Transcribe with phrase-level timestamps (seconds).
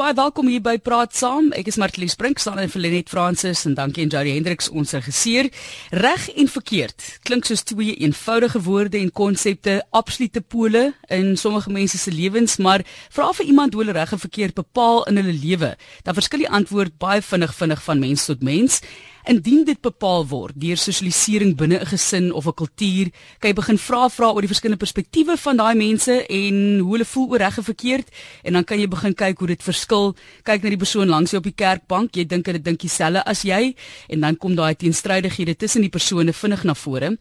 [0.00, 1.50] Baie welkom hier by Praat Saam.
[1.52, 4.94] Ek is Martlies Brink, staan in vir Lenet Francis en dankie aan Jari Hendriks ons
[4.96, 5.50] regisseur.
[5.92, 12.00] Reg en verkeerd klink soos twee eenvoudige woorde en konsepte, absolute pole in sommige mense
[12.00, 12.80] se lewens, maar
[13.12, 15.74] vra vir iemand hoe hulle reg en verkeerd bepaal in hulle lewe,
[16.08, 18.80] dan verskil die antwoord baie vinnig vinnig van mens tot mens.
[19.28, 23.78] Indien dit bepaal word deur sosialisering binne 'n gesin of 'n kultuur, kan jy begin
[23.78, 27.58] vra vra oor die verskillende perspektiewe van daai mense en hoe hulle voel oor reg
[27.58, 28.08] en verkeerd
[28.44, 30.16] en dan kan jy begin kyk hoe dit verskil.
[30.42, 33.42] Kyk na die persoon langs jou op die kerkbank, jy dink hulle dink dieselfde as
[33.42, 33.74] jy
[34.08, 37.18] en dan kom daai teenstrydighede tussen die persone vinnig na vore.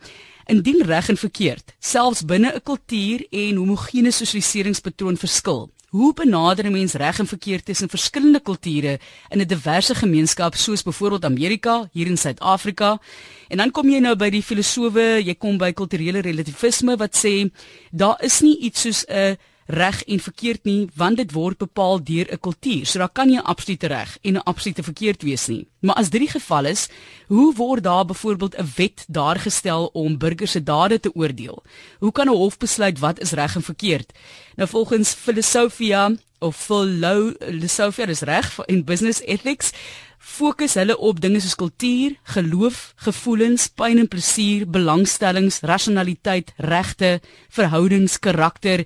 [0.47, 6.71] Indien reg en verkeerd, selfs binne 'n kultuur en homogene sosialiseringspatroon verskil, Hoe benader 'n
[6.71, 12.07] mens reg en verkeerd tussen verskillende kulture in 'n diverse gemeenskap soos byvoorbeeld Amerika, hier
[12.07, 13.01] in Suid-Afrika?
[13.47, 17.51] En dan kom jy nou by die filosowe, jy kom by kulturele relativisme wat sê
[17.91, 19.37] daar is nie iets soos 'n
[19.69, 22.85] reg en verkeerd nie want dit word bepaal deur 'n kultuur.
[22.85, 25.67] So daar kan nie 'n absolute reg en 'n absolute verkeerd wees nie.
[25.79, 26.89] Maar as dit die geval is,
[27.27, 31.63] hoe word daar byvoorbeeld 'n wet daar gestel om burgers se dade te oordeel?
[31.99, 34.13] Hoe kan 'n hof besluit wat is reg en verkeerd?
[34.55, 39.71] Nou volgens filosofia of filosofia is reg in business ethics
[40.19, 48.19] fokus hulle op dinge soos kultuur, geloof, gevoelens, pyn en plesier, belangstellings, rasionaliteit, regte, verhoudings,
[48.19, 48.85] karakter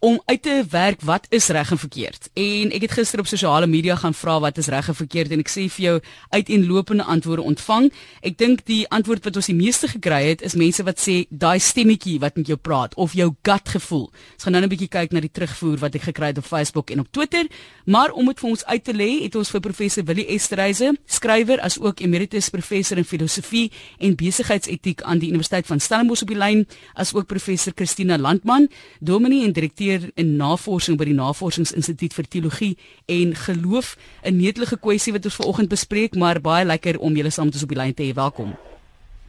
[0.00, 2.28] om uit te werk wat is reg en verkeerd.
[2.34, 5.42] En ek het gister op sosiale media gaan vra wat is reg en verkeerd en
[5.42, 5.94] ek sê vir jou
[6.30, 7.88] uiteenlopende antwoorde ontvang.
[8.22, 11.58] Ek dink die antwoord wat ons die meeste gekry het is mense wat sê daai
[11.58, 14.06] stemmetjie wat met jou praat of jou gut gevoel.
[14.36, 16.90] Ons gaan nou 'n bietjie kyk na die terugvoer wat ek gekry het op Facebook
[16.90, 17.46] en op Twitter,
[17.86, 21.60] maar om dit vir ons uit te lê, het ons vir professor Willie Esterhuise, skrywer
[21.60, 26.36] as ook emeritus professor in filosofie en besigheidsetiek aan die Universiteit van Stellenbosch op die
[26.36, 28.68] lyn, as ook professor Christina Landman,
[29.00, 34.78] dominee en direkteur direkteur in navorsing by die Navorsingsinstituut vir Teologie en Geloof, 'n netelige
[34.78, 37.78] kwessie wat ons vanoggend bespreek, maar baie lekker om julle saam met ons op die
[37.78, 38.12] lyn te hê.
[38.14, 38.56] Welkom.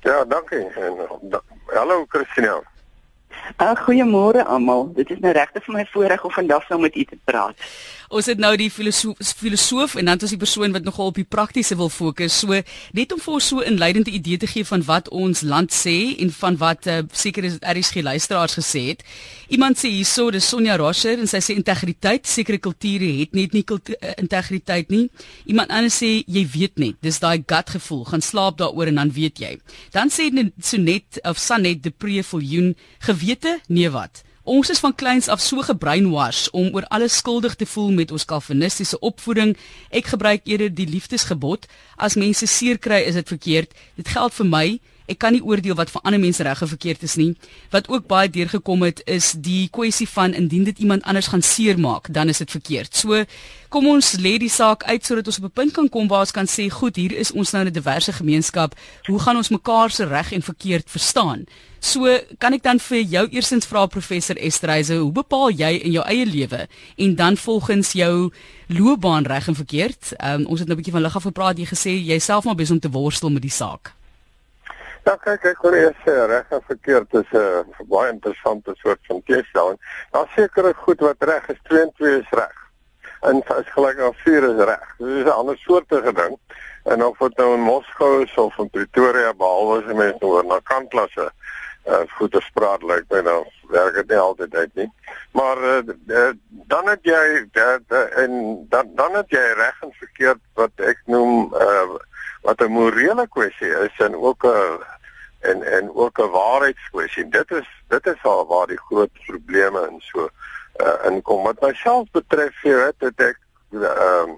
[0.01, 0.67] Ja, dankie.
[0.75, 2.61] En da, hallo Christina.
[3.61, 4.91] Uh, Goeiemôre almal.
[4.93, 7.55] Dit is nou regtig vir my voorreg om vandag saam met u te praat.
[8.09, 11.17] Ons het nou die filosoof, filosoof en dan het ons die persoon wat nogal op
[11.19, 12.39] die praktiese wil fokus.
[12.41, 12.57] So
[12.97, 16.17] net om vir ons so 'n inleidende idee te gee van wat ons land sê
[16.17, 19.03] en van wat uh, seker is RSG luisteraars gesê het.
[19.49, 23.63] Iemand sê hierso, dis Sonja Rosher en sy sê integriteit, sekere kulture het net nie
[23.69, 25.09] uh, integriteit nie.
[25.45, 29.11] Iemand anders sê jy weet net, dis daai gut gevoel, gaan slaap daaroor en dan
[29.11, 29.59] weet jy.
[29.91, 34.23] Dan sê net so net of Sanet de Previljoen, gewete, nee wat?
[34.49, 38.23] Ons is van kleins af so gebreinwas om oor alles skuldig te voel met ons
[38.25, 39.51] kalvinistiese opvoeding.
[39.93, 41.67] Ek gebruik eerder die liefdesgebod.
[42.01, 43.75] As mense seer kry, is dit verkeerd.
[43.99, 44.63] Dit geld vir my.
[45.09, 47.31] Ek kan nie oordeel wat vir ander mense reg of verkeerd is nie.
[47.73, 52.11] Wat ook baie deurgekom het is die kwessie van indien dit iemand anders gaan seermaak,
[52.13, 52.93] dan is dit verkeerd.
[52.95, 53.23] So
[53.73, 56.31] kom ons lê die saak uit sodat ons op 'n punt kan kom waar ons
[56.31, 58.75] kan sê, goed, hier is ons nou 'n diverse gemeenskap.
[59.07, 61.45] Hoe gaan ons mekaar se reg en verkeerd verstaan?
[61.79, 66.03] So kan ek dan vir jou eersins vra professor Estreise, hoe bepaal jy in jou
[66.05, 68.31] eie lewe en dan volgens jou
[68.67, 70.13] loopbaan reg en verkeerd?
[70.19, 72.55] Um, ons het nou 'n bietjie van lig af gepraat, jy gesê jy self maar
[72.55, 73.98] besig om te worstel met die saak.
[75.09, 78.99] Ja, kyk, ek hoor jy sê reg en verkeerd is 'n uh, baie interessante soort
[79.09, 79.77] van teestelling.
[80.13, 82.57] Daar seker goed wat reg is, 2 en 2 is reg.
[83.29, 84.85] En as gelyk aan 4 is reg.
[84.99, 86.37] Dit is 'n ander soort ding.
[86.83, 90.59] En of dit nou in Moskou is of in Pretoria, behalwe as mense oor na
[90.63, 91.31] kantklasse
[91.87, 93.41] uh goeie spraak lyk by nou
[93.73, 94.91] werk dit nie altyd uit nie.
[95.31, 96.29] Maar uh,
[96.67, 101.01] dan het jy dat uh, en dan dan het jy reg en verkeerd wat ek
[101.05, 101.97] noem uh
[102.41, 104.98] wat 'n morele kwessie is en ook 'n
[105.39, 107.29] en en ook 'n waarheidskwessie.
[107.29, 110.29] Dit is dit is al waar die groot probleme in so
[110.77, 111.43] uh, inkom.
[111.43, 113.39] Wat myself betref, jy weet, het ek
[113.71, 114.35] ehm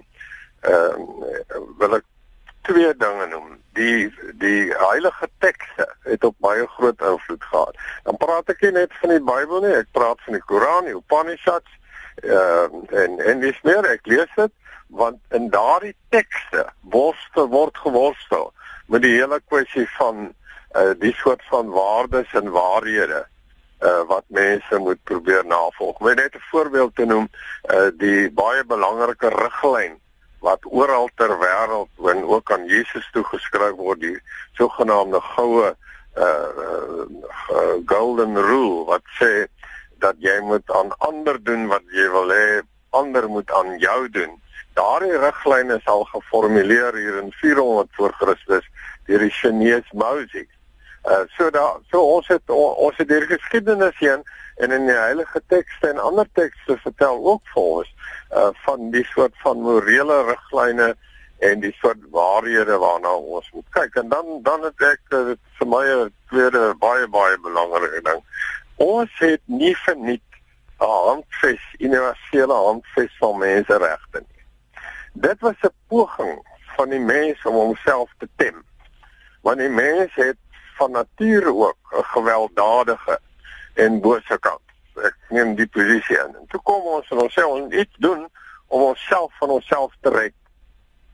[0.60, 1.00] ehm
[1.78, 2.04] wil ek
[2.62, 3.60] twee dinge noem.
[3.72, 7.76] Die die heilige tekste het op baie groot invloed gehad.
[8.02, 10.96] Dan praat ek nie net van die Bybel nie, ek praat van die Koran, die
[10.96, 11.70] Upanishads
[12.22, 14.52] ehm uh, en en dis meer ek lees dit
[14.92, 18.52] want in daardie tekste worstel word geworstel
[18.92, 20.34] met die hele kwessie van
[20.76, 23.26] uh die soort van waardes en waarhede
[23.82, 25.98] uh wat mense moet probeer navolg.
[25.98, 27.28] Om net 'n voorbeeld te noem,
[27.70, 30.00] uh die baie belangrike riglyn
[30.40, 34.18] wat oral ter wêreld en ook aan Jesus toe geskryf word, die
[34.58, 35.76] sogenaamde goue
[36.18, 37.04] uh,
[37.56, 39.46] uh golden rule wat sê
[40.02, 44.34] dat jy moet aan ander doen wat jy wil hê ander moet aan jou doen.
[44.74, 48.66] Daardie riglyne is al geformuleer hier in 400 voor Christus
[49.06, 50.50] deur die Chinese Moses.
[51.04, 54.22] Uh so da so ons het ons het die geskiedenis heen
[54.56, 57.94] en in die heilige tekste en ander tekste vertel ook vir ons
[58.30, 60.92] uh van die soort van morele riglyne
[61.42, 63.94] en die soort waarhede waarna ons moet kyk.
[63.94, 68.20] En dan dan het ek uh, vir my 'n tweede baie baie belangrike ding.
[68.76, 70.30] Ons het nie verniet
[70.78, 74.44] 'n handves universele handves van menseregte nie.
[75.12, 76.38] Dit was 'n poging
[76.76, 78.62] van die mens om homself te tem.
[79.42, 80.38] Want die mens het
[80.76, 83.20] van nature ook 'n gewelddadige
[83.74, 84.60] en bose kant.
[84.94, 86.36] Ek neem die posisie in.
[86.40, 88.28] En toe kom ons en ons sê ons iets doen
[88.66, 90.34] om onsself van onsself te red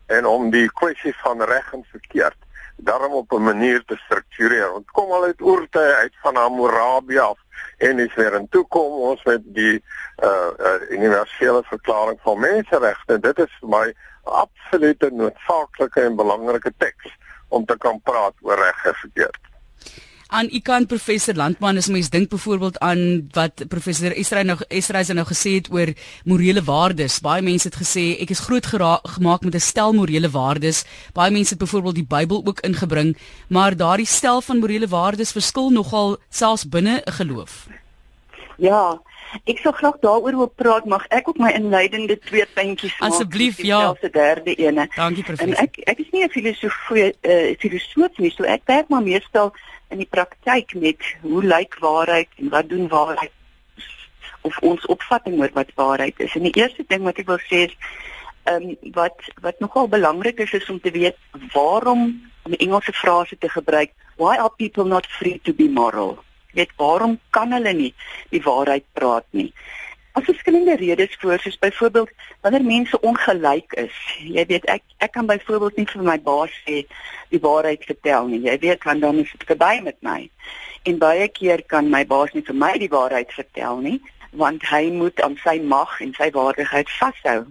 [0.07, 2.37] en om die kwessie van reg en verkeerd
[2.77, 4.73] daarom op 'n manier te struktureer.
[4.73, 7.39] Ons kom al uit oortye uit van Hammurabi af
[7.79, 9.85] en is weer in toe kom ons met die
[10.23, 13.21] uh, uh universele verklaring van menseregte.
[13.21, 13.95] Dit is vir my 'n
[14.25, 17.17] absolute noodsaaklike en belangrike teks
[17.49, 19.48] om te kan praat oor reg en verkeerd
[20.29, 25.03] aan u kant professor Landman as mens dink byvoorbeeld aan wat professor Esra nou Esra
[25.03, 25.93] se nou gesê het oor
[26.25, 27.21] morele waardes.
[27.25, 30.85] Baie mense het gesê ek is groot gemaak met 'n stel morele waardes.
[31.13, 33.17] Baie mense het byvoorbeeld die Bybel ook ingebring,
[33.49, 37.67] maar daardie stel van morele waardes verskil nogal selfs binne 'n geloof.
[38.57, 39.01] Ja,
[39.45, 43.11] ek sou graag daaroor wil praat, mag ek ook my inleidende twee puntjies maak?
[43.11, 43.93] Asseblief, ja.
[44.01, 44.89] Die derde ene.
[44.97, 45.55] Dankie professor.
[45.55, 49.53] En ek ek is nie 'n filosoof uh, filosoof nie, so ek werk maar meestal
[49.89, 53.33] in die praktyk met hoe lyk waarheid en wat doen waarheid
[54.41, 56.35] of ons opvatting oor wat waarheid is.
[56.35, 57.77] En die eerste ding wat ek wil sê is
[58.49, 61.17] ehm um, wat wat nogal belangrik is is om te weet
[61.53, 62.01] waarom
[62.45, 66.19] om 'n Engelse frase te gebruik, why are people not free to be moral?
[66.53, 67.95] Weet waarom kan hulle nie
[68.31, 69.53] die waarheid praat nie?
[70.19, 72.11] As verskillende redes voor, soos byvoorbeeld
[72.41, 73.99] wanneer mense ongelyk is.
[74.19, 76.81] Jy weet ek ek kan byvoorbeeld nie vir my baas sê
[77.31, 78.41] die waarheid vertel nie.
[78.49, 80.31] Jy weet want dan is dit verby met my.
[80.83, 84.01] En baie keer kan my baas nie vir my die waarheid vertel nie,
[84.33, 87.45] want hy moet aan sy mag en sy waardigheid vashou.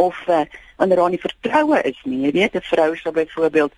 [0.00, 0.44] Of uh,
[0.80, 2.22] wanneer daar nie vertroue is nie.
[2.26, 3.72] Jy weet 'n vrou sal byvoorbeeld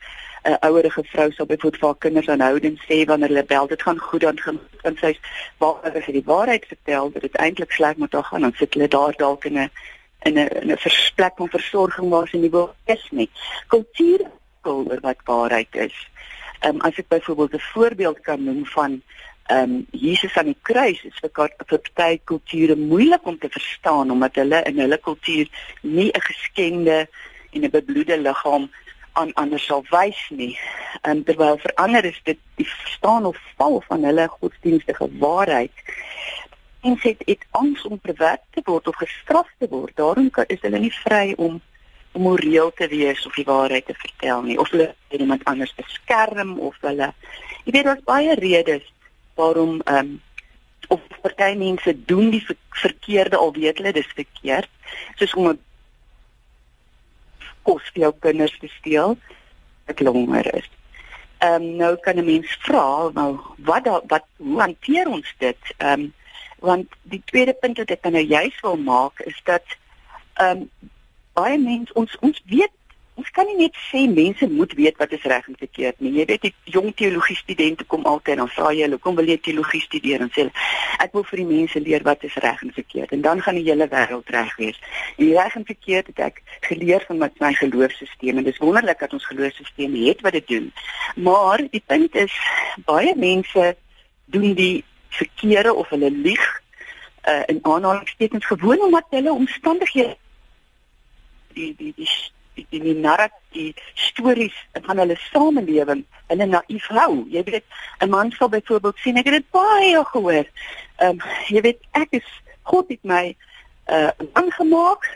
[0.46, 3.82] 'n uh, ouerige vrou sal byvoorbeeld vir haar kinders aanhoudend sê wanneer hulle bel dit
[3.82, 5.18] gaan goed dan gaan dan sê
[5.58, 8.74] waar hulle vir die waarheid vertel dat dit eintlik sleg met haar gaan dan sit
[8.74, 9.70] hulle daar dalk in 'n
[10.28, 13.30] in 'n 'n versplek van versorging waar sy nie wil is nie.
[13.66, 14.20] Kultuur
[14.62, 15.96] oor wat waarheid is.
[16.60, 19.02] Ehm um, as ek byvoorbeeld 'n voorbeeld kan noem van
[19.46, 24.10] ehm um, Jesus aan die kruis is vir vir baie kulture moeilik om te verstaan
[24.10, 25.46] omdat hulle in hulle kultuur
[25.82, 27.08] nie 'n geskende
[27.52, 28.70] en 'n bebloede liggaam
[29.20, 30.54] aan ander sal wys nie.
[31.02, 35.72] En terwyl vir ander is dit die verstaan of val van hulle godsdienstige waarheid.
[36.86, 39.96] En sê dit angs om bewerk te word of gestraf te word.
[39.96, 41.60] Daarom is hulle nie vry om
[42.16, 46.54] om moreel te wees of die waarheid te vertel nie of hulle iemand anders beskerm
[46.68, 47.10] of hulle
[47.66, 48.86] jy weet daar's baie redes
[49.40, 50.14] waarom ehm um,
[50.94, 52.42] of party mense doen die
[52.80, 54.70] verkeerde al weet hulle dis verkeerd
[55.20, 55.60] soos om 'n
[57.66, 59.16] kos vir jou kinders te steel
[59.86, 60.68] wat langer is.
[61.44, 63.30] Ehm um, nou kan 'n mens vra nou
[63.70, 65.74] wat da, wat hoe hanteer ons dit?
[65.76, 66.12] Ehm um,
[66.58, 69.76] want die tweede punt wat ek nou juist wil maak is dat
[70.34, 70.70] ehm um,
[71.36, 72.75] baie mense ons ons weet
[73.16, 76.12] ons kan nie net sê mense moet weet wat is reg en verkeerd nie.
[76.18, 79.28] Jy weet die jong teologie studente kom altyd en dan vra jy hulle, "Kom wil
[79.28, 80.52] jy teologie studeer?" en sê hulle,
[80.98, 83.64] "Ek wil vir die mense leer wat is reg en verkeerd." En dan gaan die
[83.64, 84.78] hele wêreld reg wees.
[85.16, 89.12] Die reg en verkeerd het ek geleer van met my geloofsstelsel en dis wonderlik dat
[89.12, 90.72] ons geloofsstelsel het wat dit doen.
[91.16, 92.32] Maar die punt is
[92.84, 93.76] baie mense
[94.24, 96.62] doen die verkeerde of hulle lieg
[97.28, 100.16] uh, in aanhalingstekens gewoon omdat hulle omstandighede
[101.56, 102.08] die die die
[102.56, 104.56] die die, die narratief stories
[104.88, 107.26] van hulle samelewing in 'n naïef hou.
[107.30, 107.64] Jy weet,
[108.00, 110.46] 'n man sal byvoorbeeld sien ek het dit baie gehoor.
[110.96, 112.28] Ehm um, jy weet ek is
[112.62, 113.36] God het my
[113.86, 115.06] uh aangemaak.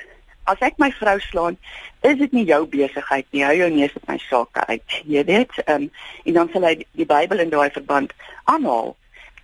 [0.44, 1.56] As ek my vrou slaan,
[2.00, 3.44] is dit nie jou besigheid nie.
[3.44, 5.02] Hou jou neus op my sake uit.
[5.04, 5.90] Jy weet, ehm um,
[6.24, 8.12] en dan sal hy die Bybel in daai verband
[8.44, 8.96] aanhaal.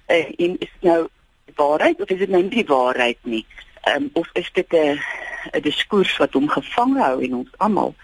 [0.09, 1.09] Uh, en is nou
[1.57, 3.47] waarheid of is dit nou nie die waarheid nie?
[3.95, 4.99] Um, of is dit 'n
[5.53, 7.95] 'n diskurs wat hom gevang hou en ons almal.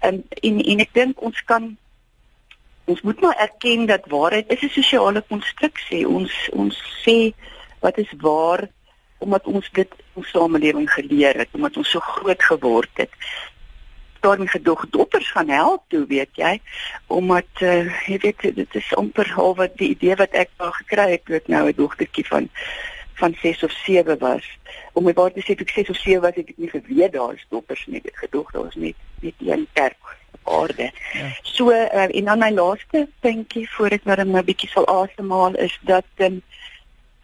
[0.00, 1.76] Um, en en ek dink ons kan
[2.84, 6.08] ons moet maar erken dat waarheid is 'n sosiale konstruksie.
[6.08, 7.32] Ons ons sê
[7.80, 8.68] wat is waar
[9.18, 13.10] omdat ons dit in ons samelewing geleer het, omdat ons so groot geword het.
[14.20, 16.60] Daarin gedog doppers gaan help toe weet jy
[17.06, 21.10] omdat uh, jy weet dit is amper half wat die idee wat ek daar gekry
[21.10, 22.48] het ek nou 'n dogtertjie van
[23.18, 24.46] van 6 of 7 was.
[24.92, 27.46] Om my waar te sê ek 6 of 7 was ek nie geweet daar is
[27.50, 28.02] doppers nie.
[28.04, 30.90] Ek gedoog daar was net net een kerk op aarde.
[31.12, 31.30] Ja.
[31.42, 35.54] So uh, en dan my laaste puntjie voor ek maar 'n nou bietjie sal asemhaal
[35.54, 36.42] is dat um,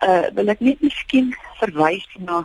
[0.03, 2.45] uh wil ek net miskien verwys na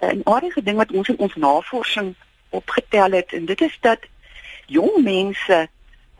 [0.00, 2.14] 'n aardige ding wat ons in ons navorsing
[2.50, 4.00] opgetel het en dit is dat
[4.66, 5.68] jong mense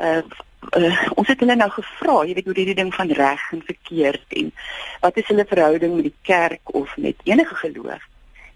[0.00, 0.22] uh,
[0.70, 4.38] uh ons het hulle nou gevra, jy weet hoe hierdie ding van reg en verkeerd
[4.40, 4.52] en
[5.02, 8.08] wat is hulle verhouding met die kerk of met enige geloof?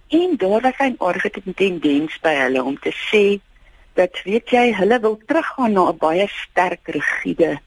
[0.08, 3.40] En daar was 'n aardige tendens by hulle om te sê
[3.94, 7.58] dat weet jy, hulle wil teruggaan na 'n baie sterk rigiede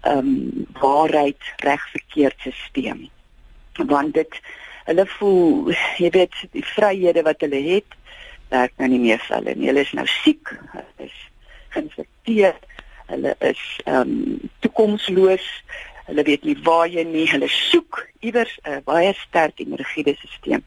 [0.00, 3.10] ehm um, waarheid reg verkeerd stelsel.
[3.76, 4.40] Want dit
[4.84, 7.90] hulle voel jy weet die vryhede wat hulle het
[8.48, 9.66] werk nou nie meer vir hulle nie.
[9.70, 11.16] Hulle is nou siek, hulle is
[11.74, 12.54] geïnfekteer,
[13.06, 15.46] hulle is ehm um, toekomsloos.
[16.06, 20.62] Hulle weet nie waar jy nie, hulle soek iewers 'n baie sterk en rigiede stelsel.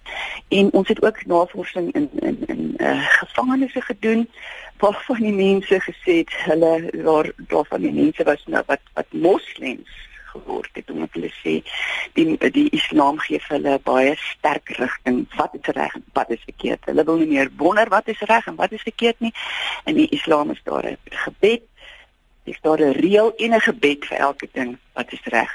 [0.50, 4.30] En ons het ook navorsing in in in uh, gevangenisse gedoen
[4.78, 9.96] waarvan die mense gesê het hulle daar daarvan die mense was nou wat wat moslems
[10.30, 11.56] geword het omdat hulle sê
[12.14, 16.46] die die Islam gee vir hulle baie sterk rigting wat is reg en wat is
[16.52, 16.86] verkeerd.
[16.92, 19.34] Hulle wil nie meer wonder wat is reg en wat is verkeerd nie.
[19.86, 21.64] In die Islam is daar 'n gebed,
[22.52, 25.52] is daar 'n reël en 'n gebed vir elke ding wat is reg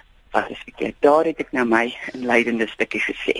[0.50, 0.94] is verkeerd.
[1.00, 3.34] Daar het ek nou my inleidende stukkie gesê.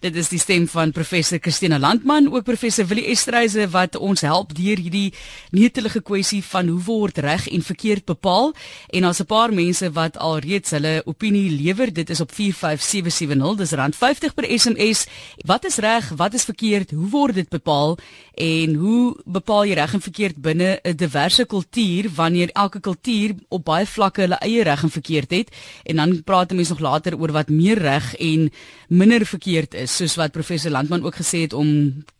[0.00, 4.54] Dit is die stem van professor Christina Landman, ook professor Willie Estreise wat ons help
[4.54, 5.12] deur hierdie
[5.50, 8.52] netelige kwessie van hoe word reg en verkeerd bepaal
[8.94, 11.92] en daar's 'n paar mense wat al reeds hulle opinie lewer.
[11.92, 13.56] Dit is op 45770.
[13.56, 15.06] Dis rand 50 per SMS.
[15.44, 16.08] Wat is reg?
[16.16, 16.90] Wat is verkeerd?
[16.90, 17.98] Hoe word dit bepaal?
[18.34, 23.64] En hoe bepaal jy reg en verkeerd binne 'n diverse kultuur wanneer elke kultuur op
[23.64, 25.48] baie vlakke hulle eie reg en verkeerd het?
[25.84, 28.50] En dan 'n mens nog later oor wat meer reg en
[28.88, 31.66] minder verkeerd is, soos wat professor Landman ook gesê het om,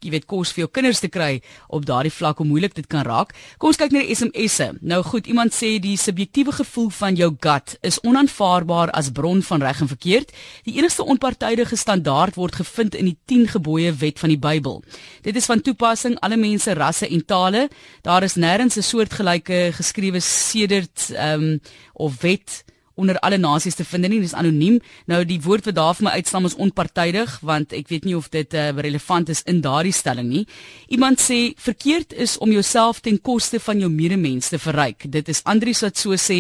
[0.01, 3.05] jy weet, kos vir jou kinders te kry op daardie vlak hoe moeilik dit kan
[3.07, 3.35] raak.
[3.59, 4.79] Kom ons kyk na die SMS'e.
[4.81, 9.63] Nou goed, iemand sê die subjektiewe gevoel van jou gut is onaanvaarbaar as bron van
[9.63, 10.33] reg en verkeerd.
[10.65, 14.83] Die enigste onpartydige standaard word gevind in die 10 gebooie wet van die Bybel.
[15.23, 17.69] Dit is van toepassing alle mense, rasse en tale.
[18.03, 21.61] Daar is nêrens 'n soortgelyke geskrewe sedert ehm um,
[21.93, 22.65] of wet
[22.97, 24.79] onder alle nasies te vind nie, dis anoniem.
[25.07, 28.29] Nou die woord wat daar vir my uitstaan is onpartydig want ek weet nie of
[28.33, 30.45] dit uh, relevant is in daardie stelling nie.
[30.89, 35.09] Iemand sê verkeerd is om jouself ten koste van jou medemens te verryk.
[35.13, 36.39] Dit is Andrius wat so sê.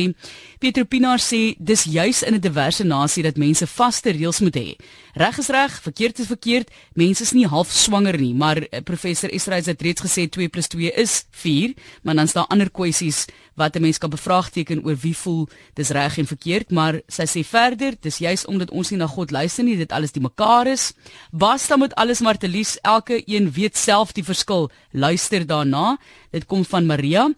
[0.61, 4.77] Pietro Pinaar sê dis juis in 'n diverse nasie dat mense vaste reëls moet hê.
[5.15, 6.71] Reg is reg, verkeerd is verkeerd.
[6.95, 10.69] Mense is nie half swanger nie, maar uh, professor Israel het reeds gesê 2 +
[10.69, 14.97] 2 is 4, maar dan is daar ander kwessies wat 'n mens kan bevraagteken oor
[14.97, 18.99] wie voel dis reg en verkeerd, maar sy sê verder, dis juis omdat ons nie
[18.99, 20.93] na God luister nie, dit alles die mekaar is.
[21.31, 24.71] Basta met alles maar te lees, elke een weet self die verskil.
[24.93, 25.99] Luister daarna.
[26.31, 27.33] Dit kom van Maria.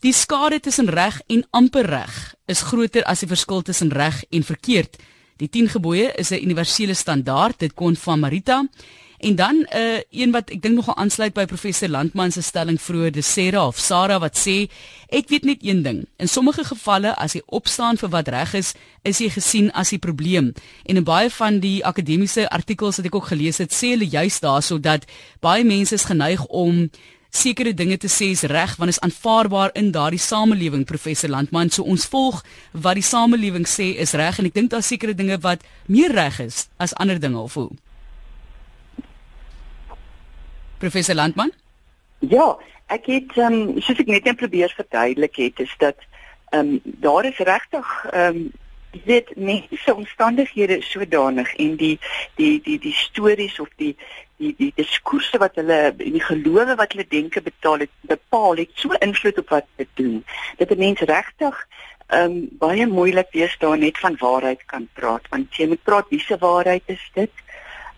[0.00, 4.42] Die skade tussen reg en amper reg is groter as die verskil tussen reg en
[4.42, 4.96] verkeerd.
[5.38, 8.66] Die 10 gebooie is 'n universele standaard, dit kom van Marita.
[9.22, 12.80] En dan 'n uh, een wat ek dink nogal aansluit by professor Landman se stelling
[12.80, 14.70] vroeër, dis Sarah of Sarah wat sê
[15.08, 16.06] ek weet net een ding.
[16.16, 19.98] In sommige gevalle as jy opstaan vir wat reg is, is jy gesien as die
[19.98, 20.52] probleem.
[20.82, 24.40] En in baie van die akademiese artikels wat ek ook gelees het, sê hulle juis
[24.40, 25.06] daarso dat
[25.40, 26.90] baie mense is geneig om
[27.30, 31.82] sekere dinge te sê is reg want is aanvaarbaar in daardie samelewing professor Landman so
[31.82, 35.62] ons volg wat die samelewing sê is reg en ek dink daar sekerre dinge wat
[35.86, 37.70] meer reg is as ander dinge of hoe
[40.82, 41.52] Professor Landman?
[42.18, 46.00] Ja, ek het ehm um, soos ek net net probeer verduidelik het is dat
[46.50, 48.50] ehm um, daar is regtig ehm um,
[49.04, 51.94] dit mense omstandighede sodanig en die
[52.40, 53.92] die die die stories of die
[54.42, 58.74] die die diskurse wat hulle en die gelowe wat hulle denke betaal het bepaal het
[58.82, 60.18] so invloed op wat hulle doen.
[60.58, 61.62] Dat 'n mens regtig
[62.08, 62.34] ehm um,
[62.66, 66.82] baie moeilik wees daar net van waarheid kan praat want jy moet praat wiese waarheid
[66.98, 67.46] is dit.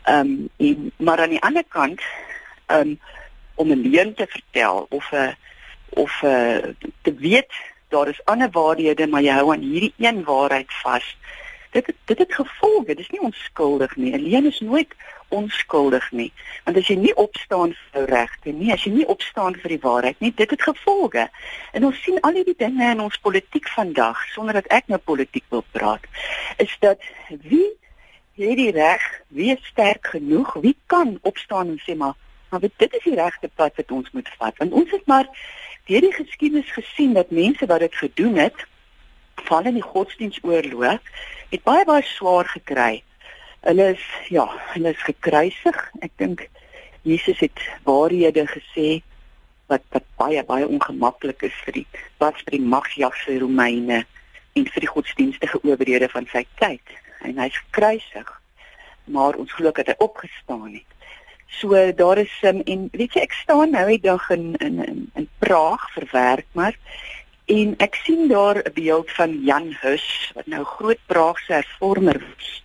[0.02, 2.00] Ehm um, en maar aan die ander kant
[2.66, 2.98] um,
[3.54, 5.36] om 'n leuen te vertel of 'n
[5.88, 7.52] of 'n te weet
[7.88, 11.16] daar is ander waarhede maar jy hou aan hierdie een waarheid vas.
[11.70, 12.84] Dit dit het gevolge.
[12.84, 14.12] Dit is nie onskuldig nie.
[14.12, 14.94] 'n Leuen is nooit
[15.28, 16.32] onskuldig nie.
[16.64, 19.80] Want as jy nie opstaan vir jou regte nie, as jy nie opstaan vir die
[19.82, 21.28] waarheid nie, dit het gevolge.
[21.72, 25.46] En ons sien al hierdie dinge in ons politiek vandag sonder dat ek nou politiek
[25.54, 26.06] wil praat,
[26.62, 27.66] is dat wie
[28.38, 32.14] hierdie reg, wie is sterk genoeg, wie kan opstaan en sê maar
[32.54, 35.26] maar dit is die regte pad wat ons moet vat want ons het maar
[35.90, 38.66] deur die geskiedenis gesien dat mense wat dit gedoen het
[39.48, 41.00] val in die godsdienstoorlog
[41.50, 43.02] het baie baie swaar gekry.
[43.64, 45.78] Hulle is ja, hulle is gekruisig.
[46.04, 46.46] Ek dink
[47.04, 49.02] Jesus het waarhede gesê
[49.72, 51.86] wat wat baie baie ongemaklik is vir die
[52.22, 54.04] wat vir die magsjagse Romeine
[54.54, 56.96] en vir die godsdienstige owerhede van sy tyd.
[57.24, 58.32] En hy's gekruisig.
[59.04, 60.93] Maar ons glo dat hy opgestaan het.
[61.60, 65.02] So daar is um, en weet jy ek staan nou die dag in in in,
[65.14, 66.74] in Praag vir werk maar
[67.46, 72.62] en ek sien daar 'n beeld van Jan Hus wat nou groot Praagse hervormer was.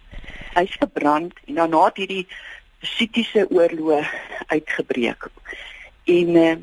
[0.54, 2.28] Hy's gebrand en daarna het hierdie
[2.82, 4.08] Sitiese oorlog
[4.48, 5.28] uitgebreek.
[6.06, 6.56] En uh,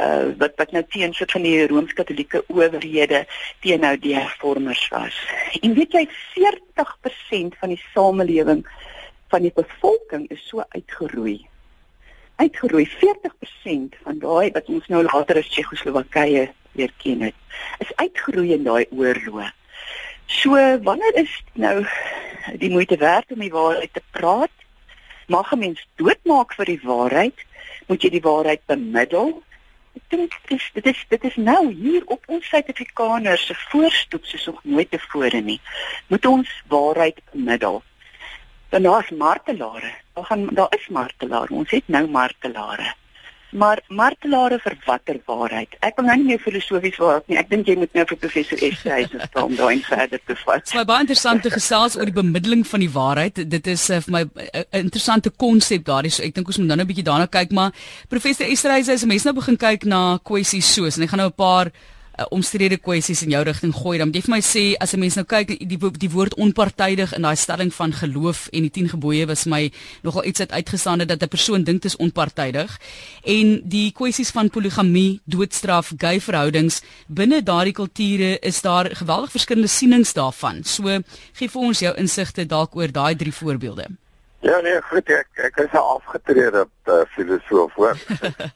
[0.00, 3.26] uh wat wat nou teen soort van die rooms-katolieke owerhede
[3.60, 5.16] teen nou die hervormers was.
[5.60, 8.66] En weet jy 40% van die samelewing
[9.28, 11.49] van die bevolking is so uitgeroei.
[12.40, 16.46] Uitgeroei 40% van daai wat ons nou later as Tsjechoslowakye
[16.78, 17.34] weer ken het,
[17.84, 19.50] is uitgeroei in daai oorlog.
[20.30, 20.56] So
[20.86, 21.84] wanneer is nou
[22.62, 24.54] die moeite werd om die waarheid te praat?
[25.26, 27.38] Mag 'n mens doodmaak vir die waarheid?
[27.86, 29.42] Moet jy die waarheid bemiddel?
[29.96, 34.24] Ek dink dit is dit is dit is nou hier op ons Suid-Afrikaners se voorstoep
[34.24, 35.60] soos nog nooit tevore nie.
[36.06, 37.82] Moet ons waarheid bemiddel.
[38.68, 39.92] Dan daar's martelare.
[40.20, 41.54] Daar gaan daar is martelare.
[41.54, 42.94] Ons het nou martelare.
[43.50, 45.72] Maar martelare vir watter waarheid?
[45.80, 47.38] Ek wil nou nie meer filosofies word nie.
[47.40, 50.66] Ek dink jy moet nou vir professor Estreys stel om daarin verder te vat.
[50.68, 53.40] Dit is baie interessant te gesels oor die bemiddeling van die waarheid.
[53.50, 56.12] Dit is uh, vir my 'n uh, interessante konsep daardie.
[56.12, 57.72] So ek dink ons moet nou 'n bietjie daarna kyk, maar
[58.12, 61.40] professor Estreys, as mense nou begin kyk na kwessies soos en ek gaan nou 'n
[61.40, 61.72] paar
[62.20, 65.00] uh, omstrede kwessies in jou rigting gooi, dan moet jy vir my sê as 'n
[65.00, 68.88] mens nou kyk die die woord onpartydig in daai stelling van geloof en die 10
[68.94, 69.72] gebooie was my
[70.02, 72.78] nogal iets uit uitgestaan dat 'n persoon dink dit is onpartydig
[73.24, 79.68] en die kwessies van poligamie, doodstraf, gay verhoudings binne daardie kulture is daar geweldig verskillende
[79.68, 80.64] sienings daarvan.
[80.64, 83.86] So gee vir ons jou insigte dalk oor daai drie voorbeelde.
[84.40, 87.98] Ja nee, goed, ek ek is 'n afgetrede uh, filosoof hoor.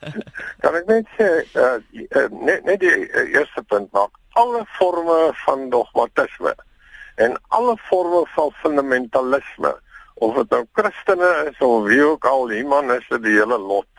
[0.65, 1.27] kan ek net sê
[1.61, 1.77] uh,
[2.33, 6.55] net net die uh, eerste punt maak alle forme van dogmatisme
[7.27, 9.75] en alle forme van fundamentalisme
[10.25, 13.91] of dit nou Christene is of wie ook al iemand is dit die hele lot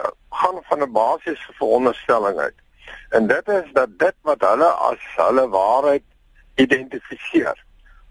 [0.00, 0.08] uh,
[0.40, 2.58] gaan van 'n basiese veronderstelling uit.
[3.10, 6.08] En dit is dat dit wat hulle as hulle waarheid
[6.56, 7.64] identifiseer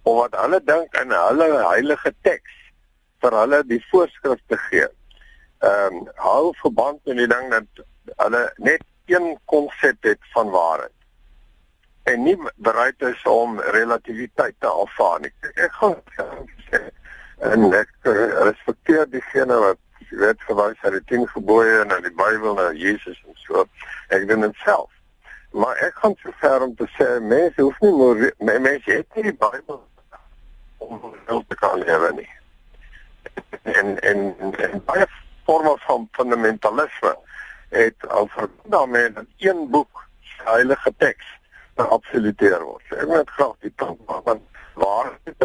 [0.04, 2.61] of wat hulle dink in hulle heilige teks
[3.22, 4.88] vir hulle die voorskrifte gee.
[5.62, 7.86] Ehm um, hou verband met die ding dat
[8.24, 10.98] hulle net een konsep het van waarheid
[12.04, 15.34] en nie bereid is om relativiteit te aanvaar nie.
[15.54, 16.00] Ek gaan
[16.70, 16.82] sê
[17.52, 18.16] en ek uh,
[18.48, 19.80] respekteer diegene wat
[20.10, 23.68] weet verwys na die 10 gebooie en na die Bybel en Jesus en so.
[24.10, 24.90] Ek doen dit self.
[25.54, 29.38] Maar ek gaan so ver om te sê mense hoef nie mense het nie die
[29.46, 29.82] Bybel
[30.82, 32.30] om te kan lewe nie
[33.64, 35.08] en en en baie
[35.46, 37.18] forme van fundamentalisme
[37.70, 37.96] het
[38.64, 40.04] daarmee dat een boek
[40.44, 41.26] heilige teks
[41.76, 42.84] geabsoluteer word.
[42.98, 44.42] Ek net graag die punt maak want
[44.74, 45.44] waar is dit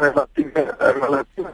[0.00, 1.46] relatief relatief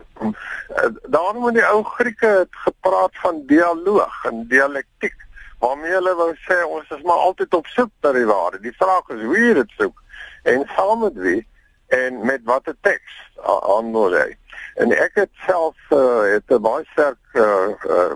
[1.14, 5.16] daarom het die ou Grieke gepraat van dialoog en dialektiek
[5.58, 8.62] waarmee hulle wou sê ons is maar altyd op soek na die waarheid.
[8.62, 10.02] Die vraag is hoe jy dit soek
[10.48, 11.40] en saam met wie
[11.90, 14.28] en met watter teks aanmoed hy.
[14.82, 18.12] En ek het self uh, het 'n baie sterk uh, uh,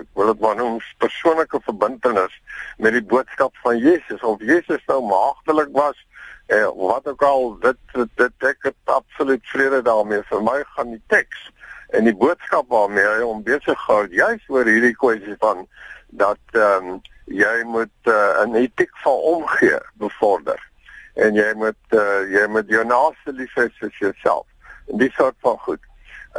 [0.00, 2.34] ek wil dit maar noem persoonlike verbintenis
[2.78, 5.98] met die boodskap van Jesus of Jesus nou maagdelik was
[6.46, 7.78] eh wat ook al dit
[8.16, 10.22] dit ek het absoluut vrede daarmee.
[10.22, 11.50] Vir my gaan die teks
[11.88, 15.66] en die boodskap waarmee hy hom besig gehou juis oor hierdie kwessie van
[16.10, 20.71] dat ehm um, jy moet uh, 'n etiek van omgee bevorder
[21.14, 24.46] en jy moet uh, jy moet jou naaste lief hê soos jouself.
[24.88, 25.82] En dis soort van goed.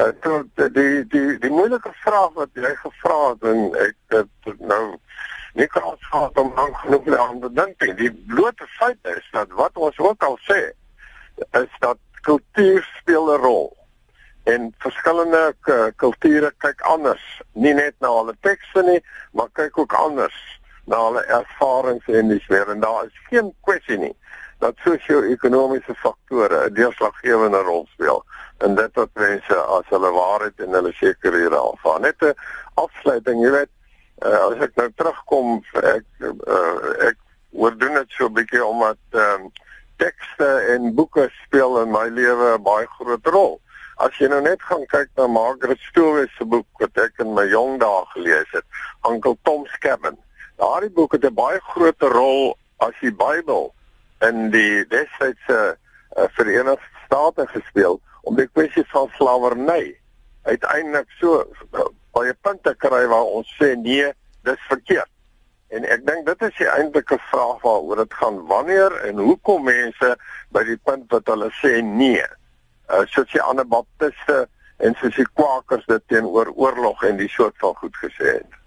[0.02, 4.96] Uh so die die die moeilike vraag wat jy gevra het en ek het nou
[5.54, 7.86] nie kan gehad om aan genoeg aan te dink.
[8.00, 10.62] Die blote feit is dat wat ons ook al sê
[11.60, 13.70] is dat kultuur speel 'n rol
[14.44, 15.54] en verskillende
[15.96, 19.00] kulture kyk anders, nie net na hulle tekste nie,
[19.32, 20.36] maar kyk ook anders
[20.86, 24.16] na hulle ervarings en dis weer en daar is geen kwessie nie
[24.64, 28.24] dat sosio-ekonomiese faktore 'n deurslaggewende rol speel
[28.66, 32.00] in dit wat mense as hulle waarheid en hulle sekere hier aanvaar.
[32.00, 32.34] Net 'n
[32.86, 33.74] afsluiting, jy weet,
[34.26, 37.18] uh, as ek nou terugkom, ek uh, ek
[37.52, 39.52] word doen dit so 'n bietjie omdat um,
[39.98, 43.60] tekste en boeke speel in my lewe 'n baie groot rol.
[43.98, 47.46] As jy nou net gaan kyk na Margaret Stowe se boek wat ek in my
[47.46, 48.66] jong dae gelees het,
[49.10, 50.18] Uncle Tom's Cabin.
[50.58, 53.74] Daardie boek het 'n baie groot rol as die Bybel
[54.28, 59.96] in die destydse uh, Verenigde State gespeel om die kwessie van slawerny
[60.44, 64.12] uiteindelik so uh, baie punte kry waar ons sê nee,
[64.48, 65.10] dis verkeerd.
[65.74, 70.12] En ek dink dit is die eintlike vraag waaroor dit gaan wanneer en hoekom mense
[70.54, 72.26] by die punt wat hulle sê nee.
[72.92, 74.44] Uh soos die ander baptiste
[74.84, 78.60] en soos die kwakers dit teenoor oorlog en die soort van goed gesê het.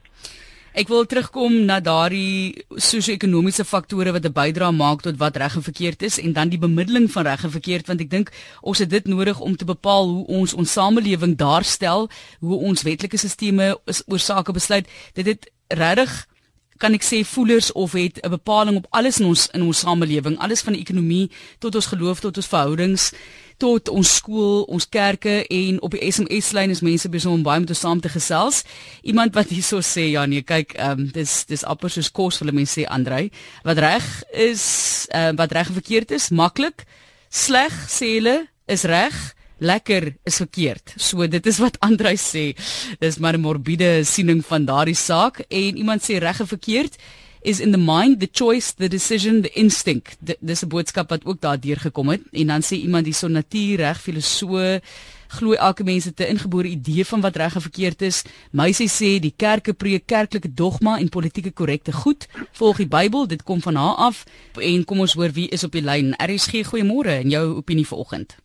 [0.77, 5.63] Ek wil terugkom na daardie sosio-ekonomiese faktore wat 'n bydrae maak tot wat reg en
[5.63, 8.29] verkeerd is en dan die bemiddeling van reg en verkeerd want ek dink
[8.61, 12.11] ons het dit nodig om te bepaal hoe ons ons samelewing daarstel,
[12.41, 14.87] hoe ons wetlike stelsels oor sake besluit.
[15.15, 16.27] Dit het regtig
[16.77, 20.39] kan ek sê voelers of het 'n bepaling op alles in ons in ons samelewing,
[20.39, 23.13] alles van die ekonomie tot ons geloof tot ons verhoudings
[23.63, 27.61] tot ons skool, ons kerke en op die SMS lyn is mense besig om baie
[27.63, 28.63] met ons saam te gesels.
[29.03, 32.53] Iemand wat hierso sê ja nee, kyk, ehm um, dis dis amper soos kos vir
[32.53, 33.31] mense sê Andrei.
[33.65, 34.67] Wat reg is,
[35.11, 36.87] ehm uh, wat reg en verkeerd is, maklik.
[37.31, 39.17] Sleg sê hulle is reg
[39.59, 40.95] lekker is verkeerd.
[41.01, 42.53] So dit is wat Andrei sê.
[43.01, 46.97] Dis maar 'n morbiede siening van daardie saak en iemand sê reg of verkeerd
[47.47, 50.17] is in the mind the choice the decision the instinct.
[50.41, 54.81] Dis 'n boodskap wat ook daar deurgekom het en dan sê iemand hierso natuurreg filosoof
[55.29, 58.25] glo elke mens het 'n ingebore idee van wat reg en verkeerd is.
[58.51, 62.27] Meisie sê die kerke preek kerklike dogma en politieke korrekte goed.
[62.53, 64.25] Volg die Bybel, dit kom van haar af.
[64.61, 66.15] En kom ons hoor wie is op die lyn.
[66.19, 68.37] RSG goeiemôre en jou opinie vanoggend.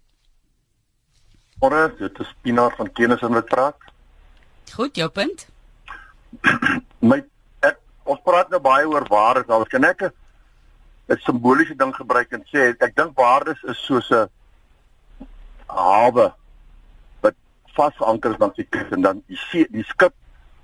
[1.59, 3.77] Môre, dit is Pinaar van Kennis en wat praat.
[4.73, 5.47] Goed, jou punt.
[7.09, 7.23] My
[8.12, 9.50] ons praat nou baie oor waardes.
[9.50, 10.12] Al kan ek
[11.10, 14.30] 'n simboliese ding gebruik en sê ek dink waardes is soos 'n
[15.67, 16.34] hawe
[17.21, 17.36] wat
[17.76, 20.13] vasanker is langs die kus en dan die see, die skip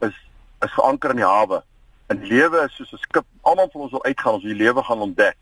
[0.01, 0.15] is
[0.61, 1.63] is geanker in die hawe.
[2.09, 3.25] En lewe is soos 'n skip.
[3.41, 5.37] Almal van ons wil uitgaan, ons die lewe gaan ontdek.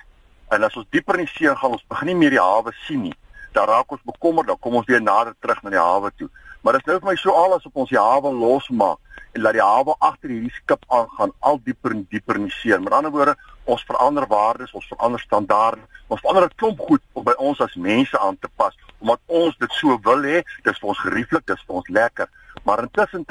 [0.49, 3.01] En as ons dieper in die see gaan, ons begin nie meer die hawe sien
[3.01, 3.17] nie
[3.55, 6.29] dan raak ons bekommerd, dan kom ons weer nader terug na die hawe toe.
[6.65, 8.97] Maar dit is nou vir my so al asof ons die hawe losmaak
[9.37, 12.79] en laat die hawe agter hierdie skip aangaan al dieper en dieper in die see.
[12.81, 13.35] Met ander woorde,
[13.69, 17.75] ons verander waardes, ons verander standaarde, ons verander 'n klomp goed om by ons as
[17.75, 20.41] mense aan te pas omdat ons dit so wil hê.
[20.63, 22.27] Dis vir ons gerieflik, dis vir ons lekker.
[22.63, 23.25] Maar intussen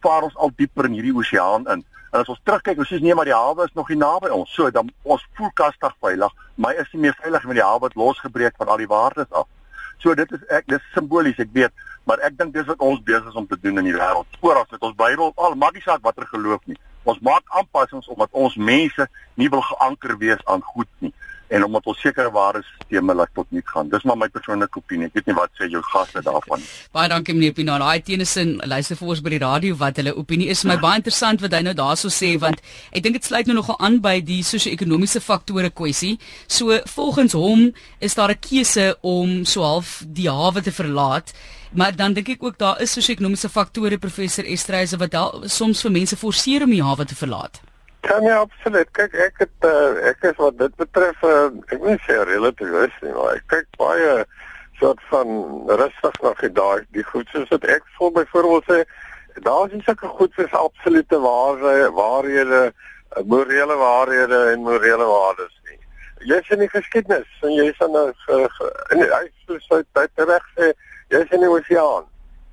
[0.00, 1.84] vaar ons al dieper in hierdie oseaan in.
[2.10, 4.50] En as ons terugkyk, ons sê nee, maar die hawe is nog nie naby ons.
[4.50, 7.94] So dan ons voel kastig veilig, maar is nie meer veilig met die hawe wat
[7.94, 9.46] losgebreek van al die waardes af.
[10.02, 11.72] So dit is ek dis simbolies, ek weet,
[12.04, 14.38] maar ek dink dis wat ons besig is om te doen in die wêreld.
[14.40, 16.78] Oral met ons Bybel, al maak nie saak watter geloof nie.
[17.08, 21.12] Ons maak aanpassings omdat ons mense nie wil geanker wees aan goed nie
[21.50, 23.88] en omdat ons sekere waardesisteme laat tot nik gaan.
[23.90, 25.08] Dis maar my persoonlike opinie.
[25.10, 26.62] Ek weet nie wat sê jou gaste daarvan.
[26.94, 27.82] Baie dankie meneer Pinaar.
[27.82, 30.62] Daai teenisin luister vir ons by die radio wat hulle opinie is.
[30.68, 32.62] My baie interessant wat hy nou daarso sê want
[32.94, 36.16] ek dink dit sluit nou nogal aan by die sosio-ekonomiese faktore kwessie.
[36.46, 41.34] So volgens hom is daar 'n keuse om so half die hawe te verlaat.
[41.72, 45.90] Maar dan dink ek ook daar is sosio-ekonomiese faktore professor Estreise wat al, soms vir
[45.90, 47.60] mense forceer om die hawe te verlaat.
[48.00, 48.88] Kan jy absoluut.
[48.96, 53.12] Kyk, ek het uh, ek is wat dit betref, uh, ek wil sê relatief nie,
[53.12, 54.14] maar ek kyk baie
[54.80, 55.28] soort van
[55.80, 58.78] rustig na die daai die goed soos wat ek voel byvoorbeeld sê
[59.44, 62.62] daar is nie sulke goed soos absolute ware waarhede,
[63.16, 65.76] eh, morele waarhede en morele waardes nie.
[66.32, 68.06] Jy sien die geskiedenis en jy sien nou
[68.94, 69.26] in hy
[69.68, 70.72] sê dit reg sê
[71.12, 72.08] jy sien die oseaan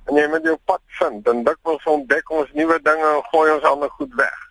[0.08, 3.72] en jy moet jou pad vind en dikwels ontdek ons nuwe dinge en gooi ons
[3.72, 4.47] ander goed weg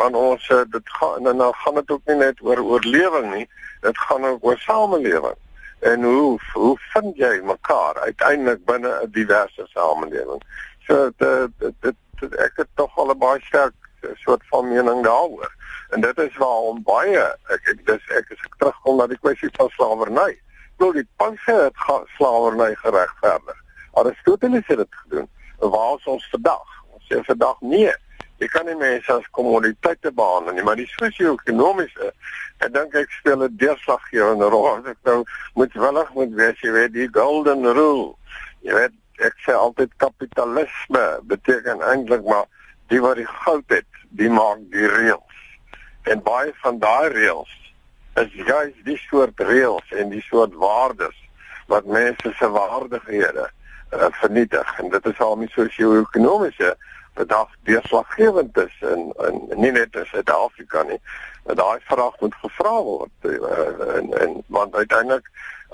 [0.00, 3.46] want ons uh, dit gaan en dan gaan dit ook nie net oor oorlewing nie
[3.84, 5.38] dit gaan ook oor samelewing
[5.90, 10.42] en hoe hoe vind jy mekaar uiteindelik binne 'n diverse samelewing
[10.86, 15.04] so dit dit, dit ek het tog al 'n baie sterk eh, soort van mening
[15.04, 15.54] daaroor
[15.90, 19.50] en dit is waarom baie ek ek dis ek is ek terugkom na die kwessie
[19.56, 20.38] van slawerny
[20.78, 21.74] wil die panse het
[22.16, 23.64] slawerny geregverdig.
[23.92, 25.28] Aristoteles het dit gedoen.
[25.58, 27.92] Waar is ons vandag ons sê vandag nee
[28.38, 32.12] jy kan nie mense as kommoditeite behandel nie, maar die sosio-ekonomiese
[32.64, 34.86] ek dink ek speel 'n deurslaggewende rol.
[34.86, 35.24] Ek nou
[35.54, 38.14] moet willig moet wees, jy weet die golden rule.
[38.62, 42.46] Jy weet ek sê altyd kapitalisme beteken eintlik maar
[42.88, 45.38] die wat die goud het, die maak die reëls.
[46.10, 47.54] En baie van daai reëls
[48.18, 51.16] is juis die soort reëls en die soort waardes
[51.68, 53.50] wat mense se waardighede
[53.92, 56.74] uh, vernietig en dit is al my sosio-ekonomiese
[57.18, 61.00] vandag deurslaggewend is in in nie net in Suid-Afrika nie.
[61.60, 65.30] Daai vraag moet gevra word uh, en en want uiteindelik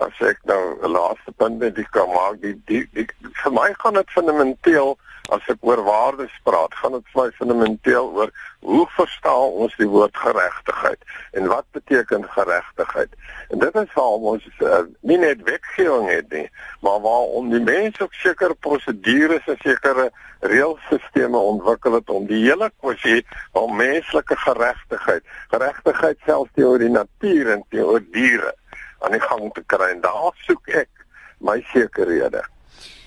[0.06, 3.06] as ek nou 'n laaste punt net kan maak, die, die, die
[3.42, 4.96] vir my gaan dit fundamenteel
[5.32, 8.32] as ek oor waardes praat, gaan dit vir my fundamenteel oor
[8.64, 11.00] hoe verstaan ons die woord geregtigheid
[11.32, 13.16] en wat beteken geregtigheid?
[13.48, 16.44] En dit is waarom ons uh, nie net wetgewing het nie,
[16.84, 20.10] maar waarom die mense ook sekere prosedures en sekere
[20.44, 23.22] reëlstelsels ontwikkel het om die hele kwessie
[23.56, 28.52] van menslike geregtigheid, geregtigheid selfs teenoor die natuur en teenoor diere
[29.04, 31.06] aan die gang te kry en daar soek ek
[31.44, 32.44] my sekerhede.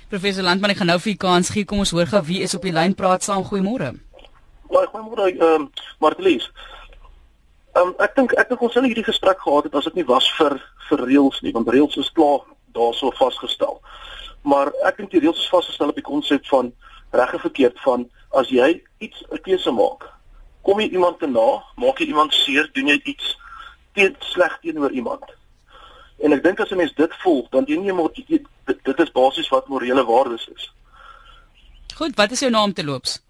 [0.07, 1.67] Professor Landman, ek gaan nou vir u kans gee.
[1.67, 3.41] Kom ons hoor gou wie is op die lyn praat saam.
[3.43, 3.89] Goeiemôre.
[4.71, 5.65] Goeiemôre, ehm um,
[5.99, 6.45] Martelies.
[7.75, 10.05] Ehm um, ek dink ek dink ons sou hierdie gesprek gehad het as dit nie
[10.07, 10.55] was vir
[10.87, 12.45] vir reëls nie, want reëls is klaar
[12.77, 13.81] daarso vasgestel.
[14.47, 16.71] Maar ek dink die reëls is vasgestel op die konsep van
[17.11, 18.07] reg en verkeerd van
[18.39, 18.69] as jy
[19.03, 20.07] iets 'n keuse maak,
[20.63, 23.35] kom jy iemand te na, maak jy iemand seer, doen jy iets
[23.91, 25.35] teen sleg teenoor iemand.
[26.23, 28.15] En ek dink as 'n mens dit volg, dan jy maar
[28.67, 30.71] dit, dit is basies wat morele waardes is.
[31.97, 33.21] Goed, wat is jou naam te loops?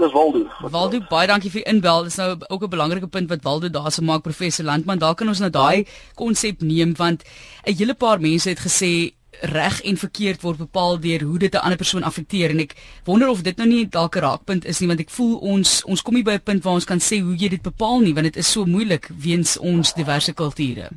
[0.00, 0.46] Dis Waldo.
[0.72, 2.06] Waldo, baie dankie vir inbel.
[2.08, 4.98] Dis nou ook 'n belangrike punt wat Waldo daarse maak professor Landman.
[4.98, 7.22] Daar kan ons nou daai konsep neem want
[7.66, 11.58] 'n hele paar mense het gesê reg en verkeerd word bepaal deur hoe dit 'n
[11.58, 14.88] ander persoon affekteer en ek wonder of dit nou nie dalk 'n raakpunt is nie
[14.88, 17.36] want ek voel ons ons kom nie by 'n punt waar ons kan sê hoe
[17.36, 20.90] jy dit bepaal nie want dit is so moeilik weens ons diverse kulture.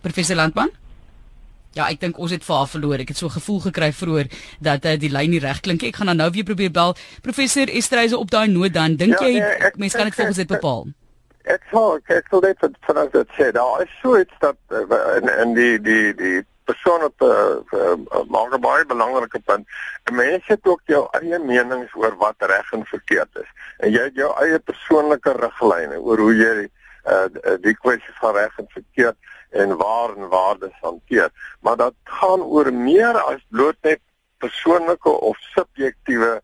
[0.00, 0.70] Professor Landman?
[1.74, 3.02] Ja, ek dink ons het vir haar verloor.
[3.02, 4.30] Ek het so gevoel gekry vroeër
[4.62, 5.82] dat uh, die lyn nie reg klink.
[5.82, 6.94] Ek gaan dan nou weer probeer bel.
[7.26, 8.94] Professor Estreise op daai noot dan.
[9.00, 10.86] Dink ja, jy nee, mense kan dit volgens dit bepaal?
[11.42, 14.56] Ek, ek sal ek sal net van as dit sê daar is so iets dat
[15.18, 19.66] in in die die die persoon op 'n uh, uh, maar baie belangrike punt.
[20.12, 23.50] Mense het ook jou eie menings oor wat reg en verkeerd is.
[23.78, 26.56] En jy het jou eie persoonlike riglyne oor hoe jy
[27.04, 27.26] uh,
[27.60, 29.16] die kwessie van reg en verkeerd
[29.54, 31.30] en waar en waardes hanteer.
[31.60, 34.00] Maar dit gaan oor meer as bloot net
[34.42, 36.40] persoonlike of subjektiewe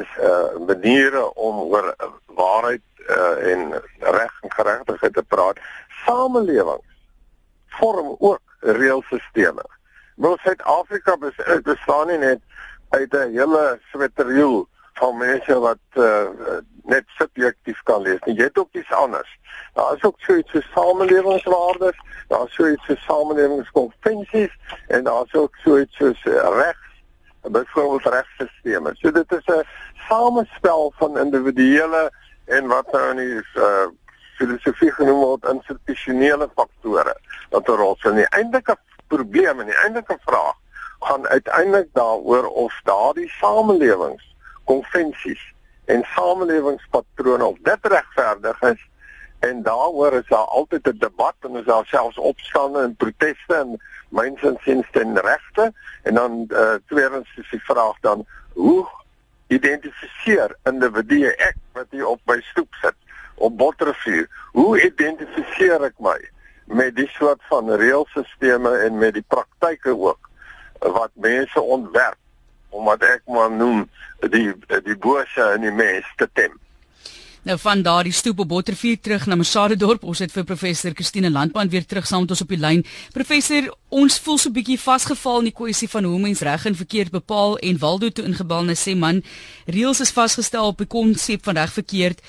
[0.00, 1.94] is uh maniere om oor
[2.26, 5.60] waarheid uh, en reg en geregtigheid te praat.
[6.04, 6.94] Samelewings
[7.78, 9.74] vorm ook reëlstelsels.
[10.16, 11.16] Nou Suid-Afrika
[11.62, 12.40] bestaan nie net
[12.88, 14.66] uit 'n hele sweterjoel
[14.98, 16.28] van mense wat uh,
[16.84, 18.36] net subjektief kan lees nie.
[18.38, 19.30] Jy het ook iets anders.
[19.74, 24.52] Daar is ook so iets so samelewingswaardes, daar is so iets so samelewingskonvensies
[24.88, 26.12] en daar is ook so iets so
[26.56, 26.78] reg
[27.50, 29.00] byvoorbeeld regstelsels.
[29.00, 29.66] So dit is 'n
[30.08, 32.12] samespel van individuele
[32.44, 33.86] en wat nou in die uh,
[34.38, 37.16] filosofie genoem word institusionele faktore
[37.50, 38.14] wat 'n rol speel.
[38.14, 40.54] Die eintlike probleem en die eintlike vraag
[41.00, 44.35] gaan uiteindelik daaroor of daardie samelewings
[44.66, 45.42] konvensies
[45.86, 48.82] en samelewingspatrone of dit regverdig is
[49.38, 53.80] en daaroor is daar altyd 'n debat en is daar selfs opstande en proteste en
[54.08, 58.86] mense sien ten regte en dan uh, tweedens is die vraag dan hoe
[59.46, 62.94] identifiseer individue ek wat hier op my stoep sit
[63.34, 66.18] op Botterrivier hoe identifiseer ek my
[66.64, 70.30] met die soort van reëlstelsels en met die praktyke ook
[70.80, 72.18] wat mense ontwerp
[72.76, 73.84] omdat ek maar noem
[74.32, 74.52] die
[74.84, 76.54] die bose in die mens te tem
[77.46, 80.02] Nou van daardie stoep op Bottervier terug na Masadedorp.
[80.02, 82.82] Ons het vir professor Christine Landman weer terug saam met ons op die lyn.
[83.14, 86.74] Professor, ons voel so 'n bietjie vasgevall in die kwessie van hoe mens reg en
[86.74, 89.22] verkeerd bepaal en Waldo toe ingebal en sê man,
[89.66, 92.20] reëls is vasgestel op die konsep van reg verkeerd.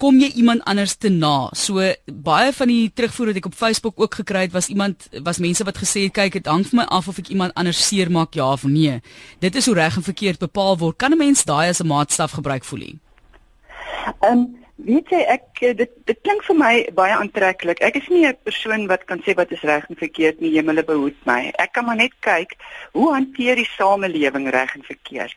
[0.00, 1.50] Kom jy iemand anders te na?
[1.52, 5.42] So baie van die terugvoer wat ek op Facebook ook gekry het, was iemand was
[5.44, 8.38] mense wat gesê het, kyk, dit hang vir my af of ek iemand anders seermaak
[8.38, 9.02] ja of nee.
[9.44, 10.96] Dit is hoe reg en verkeerd bepaal word.
[10.96, 12.96] Kan 'n mens daai as 'n maatstaf gebruik voel nie?
[14.24, 17.82] Ehm um, weet jy ek eh, dit dit klink vir my baie aantreklik.
[17.84, 20.56] Ek is nie 'n persoon wat kan sê wat is reg en verkeerd nie.
[20.56, 21.52] Hemele behoed my.
[21.58, 22.56] Ek kan maar net kyk
[22.92, 25.36] hoe hanteer die samelewing reg en verkeerd.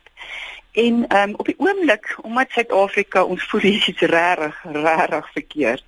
[0.74, 5.84] En ehm um, op die oomblik omdat Suid-Afrika ons voel is regtig regtig verkeerd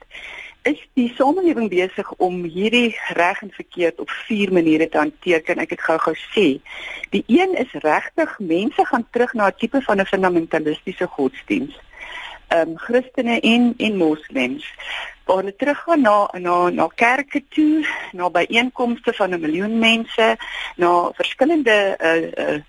[0.63, 5.43] is die samelewing besig om hierdie reg en verkeerd op vier maniere te hanteer.
[5.47, 6.47] Kan ek dit gou-gou sê?
[7.11, 11.75] Die een is regtig mense gaan terug na 'n tipe van 'n fundamentalistiese godsdiens
[12.49, 14.65] ehm um, Christene en en moslems
[15.27, 20.37] hulle teruggaan na na na kerke toe, na byeenkomste van 'n miljoen mense,
[20.77, 22.61] na verskillende uh uh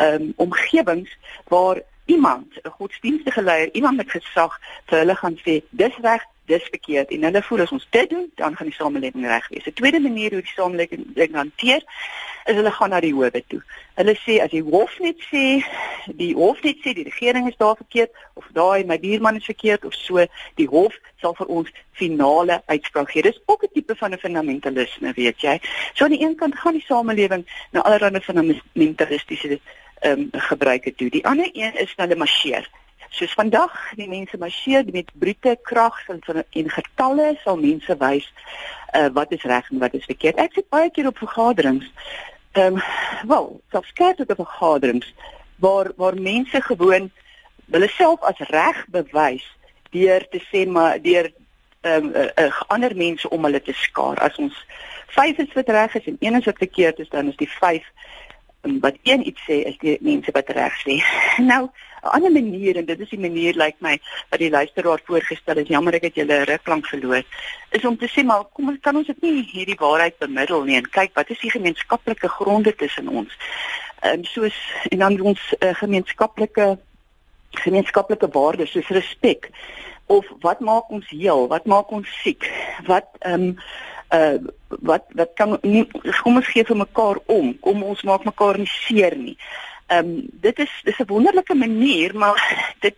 [0.00, 1.10] ehm um, omgewings
[1.52, 6.62] waar iemand, 'n godsdienstige leier, iemand met gesag vir hulle gaan sê dis reg, dis
[6.70, 9.66] verkeerd en hulle voel as ons dit doen, dan gaan die samelewing reg wees.
[9.66, 11.82] 'n Tweede manier hoe die samelewing hanteer
[12.44, 13.62] is hulle gaan na die howe toe.
[13.94, 15.44] Hulle sê as die hof net sê,
[16.22, 19.84] die hof net sê die regering is daar verkeerd of daai my buurman is verkeerd
[19.84, 23.22] of so, die hof sal vir ons finale uitspraak gee.
[23.22, 25.60] Dis ook 'n tipe van 'n fundamentalisme, weet jy.
[25.94, 29.60] So aan die een kant gaan die samelewing na allerlei fundamentalistiese
[30.00, 31.10] ehm um, gebruike toe.
[31.10, 32.70] Die ander een is hulle marcheer.
[33.10, 38.28] Soos vandag, die mense marcheer met brute krag en in getalle sal mense wys
[38.96, 40.38] uh, wat is reg en wat is verkeerd.
[40.38, 41.90] Ek sit baie keer op vergaderings.
[42.52, 42.82] Ehm um,
[43.28, 45.14] wel, selfs op vergaderings
[45.60, 47.10] waar waar mense gewoon
[47.70, 49.44] hulle self as reg bewys
[49.90, 51.30] deur te sê maar deur
[51.80, 54.18] ehm um, uh, uh, ander mense om hulle te skaar.
[54.20, 54.56] As ons
[55.16, 57.86] vyf is wat reg is en een is wat verkeerd is, dan is die vyf
[58.60, 61.00] wat een iets sê is die mense wat reg sê.
[61.52, 61.68] Nou
[62.02, 63.98] 'n ander manier en dit is die manier lyk like my
[64.30, 65.68] wat die luisteraar voorgestel het.
[65.68, 67.24] Jammer ek het julle ruk lank verloor.
[67.70, 70.76] Is om te sê maar kom ons kan ons dit nie hierdie waarheid bemiddel nie
[70.76, 73.36] en kyk wat is die gemeenskaplike gronde tussen ons.
[74.00, 74.56] Ehm um, soos
[74.88, 76.78] en dan ons uh, gemeenskaplike
[77.50, 79.50] gemeenskaplike waardes soos respek
[80.06, 82.48] of wat maak ons heel, wat maak ons siek,
[82.86, 83.56] wat ehm um,
[84.10, 85.84] uh wat wat kan nie
[86.22, 89.36] kom ons gee vir mekaar om, kom ons maak mekaar nie seer nie.
[89.90, 92.38] Ehm um, dit is dis 'n wonderlike manier, maar
[92.80, 92.96] dit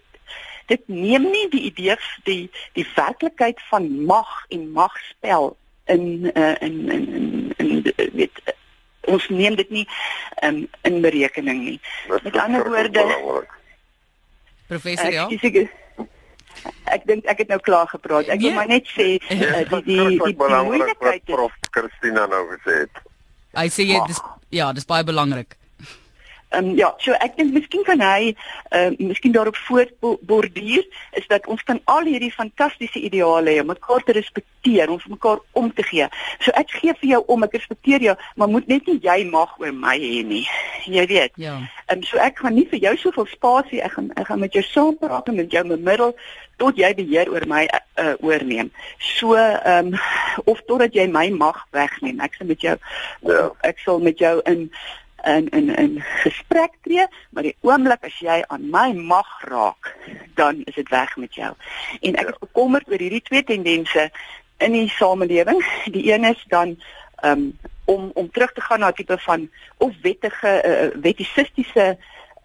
[0.66, 6.90] dit neem nie die idee die die werklikheid van mag en magspel in uh in
[6.90, 7.06] in
[7.56, 8.40] in, in weet
[9.00, 9.88] ons neem dit nie
[10.42, 11.80] um, in berekening nie.
[12.22, 13.04] Met ander woorde
[14.66, 15.28] Professor ja.
[15.28, 15.68] Ek
[17.08, 18.28] dink ek het nou klaar gepraat.
[18.28, 18.58] Ek wil nee.
[18.58, 19.38] maar net sê uh, die
[19.86, 23.02] die die, die moeilikheid wat Prof Christina nou gesê het.
[23.56, 24.20] Hy sê jy dis
[24.52, 25.56] ja, dis baie belangrik.
[26.52, 28.32] Ehm um, ja, so ek dink miskien kan hy
[28.76, 30.84] ehm uh, miskien daarop voortborduur
[31.20, 35.40] is dat ons kan al hierdie fantastiese ideale hê om mekaar te respekteer, ons mekaar
[35.56, 36.08] om te gee.
[36.44, 39.56] So ek gee vir jou om, ek respekteer jou, maar moet net nie jy mag
[39.62, 40.44] oor my hê nie.
[40.84, 41.40] Jy weet.
[41.40, 41.56] Ja.
[41.88, 44.52] Ehm um, so ek gaan nie vir jou soveel spasie, ek gaan ek gaan met
[44.52, 46.16] jou saam praat en met jou bemiddel
[46.60, 48.68] tot jy beheer oor my uh, oorneem.
[49.16, 50.00] So ehm um,
[50.44, 52.20] of totdat jy my mag wegneem.
[52.20, 53.46] Ek sal met jou ja.
[53.64, 54.68] ek sal met jou in
[55.24, 59.92] in in in gesprek tree, maar die oomblik as jy aan my mag raak,
[60.34, 61.52] dan is dit weg met jou.
[62.00, 64.10] En ek is bekommerd oor hierdie twee tendense
[64.58, 65.62] in die samelewing.
[65.94, 66.76] Die een is dan
[67.24, 67.52] um,
[67.84, 71.98] om om terug te gaan na tipe van of wettige uh, wetisistiese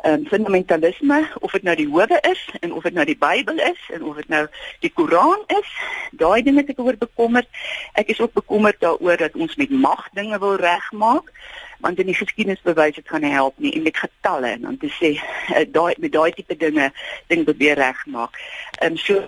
[0.06, 3.80] um, fundamentalisme of dit nou die howe is en of dit nou die Bybel is
[3.94, 4.46] en of dit nou
[4.80, 5.70] die Koran is
[6.12, 7.48] daai dinge het ek oor bekommerd.
[7.94, 11.34] Ek is ook bekommerd daaroor dat ons met mag dinge wil regmaak
[11.80, 14.78] want in die geskiedenis bewys dit gaan nie help nie en met getalle en dan
[14.82, 16.92] te sê uh, daai met daai tipe dinge
[17.30, 18.38] ding probeer regmaak.
[18.82, 19.28] En um, so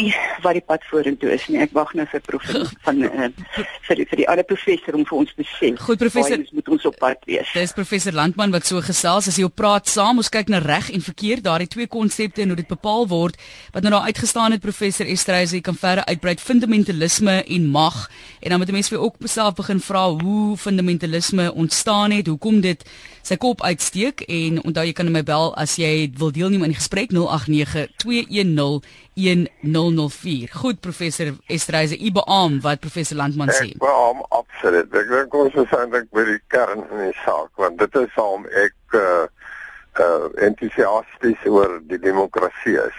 [0.00, 0.12] nie
[0.44, 1.58] wat die pad vorentoe is nie.
[1.62, 3.28] Ek wag nou vir professor van uh,
[3.86, 5.72] vir die, vir die ander professor om vir ons te sê.
[5.80, 7.52] Goed professor, ons moet ons op pad wees.
[7.56, 10.22] Dis professor Landman wat so gesels as jy op praat saam.
[10.22, 13.38] Ons kyk na reg en verkeerd, daardie twee konsepte en hoe dit bepaal word.
[13.74, 18.06] Wat nou daar uitgestaan het professor Estreise, jy kan verder uitbrei fundamentalisme en mag.
[18.40, 22.84] En dan moet mense weer ook self begin vra hoe fundamentalisme ontstaan het, hoekom dit
[23.30, 26.78] sy kop uitsteek en onthou jy kan my bel as jy wil deelneem aan die
[26.80, 30.54] gesprek 089 210 1004.
[30.62, 33.68] Goed professor Estreise, u beam wat professor Landman sê.
[33.76, 34.88] Ek beam absoluut.
[34.90, 38.48] Ek dink ons is eintlik by die kern in die saak want dit is waarom
[38.64, 39.28] ek uh
[40.00, 42.98] uh entoesiasties oor die demokrasie is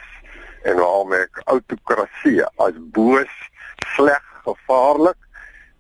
[0.68, 3.36] en waarom ek autokrasie as boos,
[3.96, 5.20] sleg, gevaarlik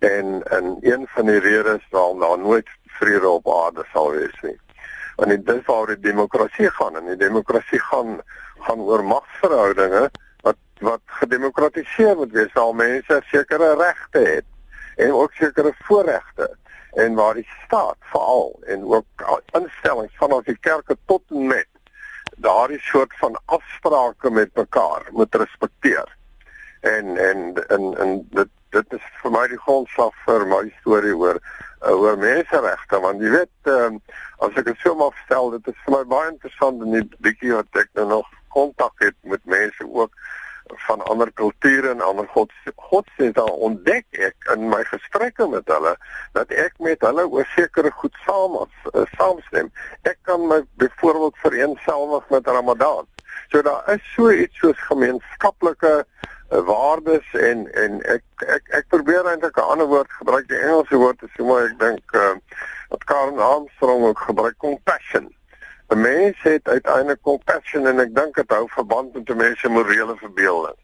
[0.01, 2.67] en en een van die redes waarom daar nooit
[3.01, 4.57] vrede op aarde sal wees nie.
[5.15, 8.19] Want dit is waar die demokrasie gaan en die demokrasie gaan
[8.61, 10.09] gaan oor magsverhoudinge
[10.45, 14.47] wat wat gedemokratiseer moet wees waar mense sekere regte het
[15.01, 16.49] en ook sekere voorregte
[17.01, 19.25] en waar die staat veral en ook
[19.57, 21.67] instellings vanaf die kerke tot en met
[22.37, 26.17] daardie soort van afsprake met mekaar moet respekteer.
[26.79, 31.39] En en en en dit dit is vir my die grondslag vir my storie oor
[31.81, 34.01] uh, oor menseregte want jy weet um,
[34.45, 37.55] as ek dit so maar stel dit is vir my baie interessant en net bietjie
[37.57, 40.13] wat ek nou nog kontak het met mense ook
[40.87, 45.95] van ander kulture en ander god godsdienste ontdek ek in my gesprekke met hulle
[46.37, 49.71] dat ek met hulle oor sekere goed saam as uh, saamstem.
[50.07, 53.07] Ek kan my byvoorbeeld vereensgewig met Ramadan.
[53.51, 56.05] So daar is so iets soos gemeenskaplike
[56.59, 60.47] waardes en en ek ek ek probeer eintlik 'n ander woord gebruik.
[60.47, 62.35] Die Engelse woord is so maar ek dink uh,
[62.89, 65.31] wat Karen Armstrong ook gebruik compassion.
[65.87, 69.69] 'n mens het uiteindelik compassion en ek dink dit hou verband met 'n mens se
[69.69, 70.75] morele verbeelding.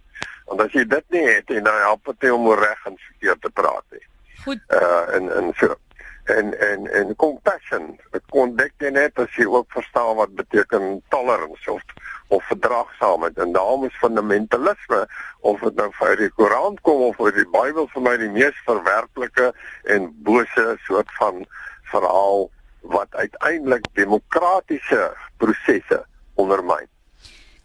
[0.45, 3.49] Want as jy dit nie het en dan help dit om reg en verkeerd te
[3.49, 4.06] praat nie.
[4.43, 4.60] Goed.
[4.67, 5.75] Uh en en so.
[6.23, 11.71] En en en compassion ek kon dit net as jy ook verstaan wat beteken tolerance
[11.71, 11.83] of
[12.28, 15.08] of verdraagsaamheid en daarom is fundamentalisme
[15.40, 18.58] of dit nou vir die Koran kom of vir die Bybel vir my die mees
[18.67, 19.54] verwerplike
[19.96, 21.46] en bose soort van
[21.92, 22.50] verhaal
[22.88, 26.04] wat uiteindelik demokratiese prosesse
[26.36, 26.88] ondermyn.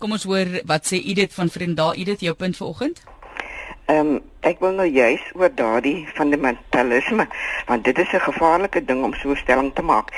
[0.03, 3.03] Kom ons hoor wat sê Edith van Vriendal Edith jou punt vanoggend?
[3.93, 7.26] Ehm um, ek wil nou juis oor daardie fundamentalisme
[7.68, 10.09] want dit is 'n gevaarlike ding om so 'n stelling te maak.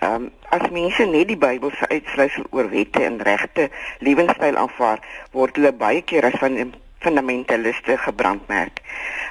[0.00, 0.24] Ehm um,
[0.56, 4.98] as mense net die Bybel se uitsluitsel oor wette en regte lewenstyl aanvaar,
[5.30, 8.82] word hulle baie keer as van fundamentaliste gebrandmerk.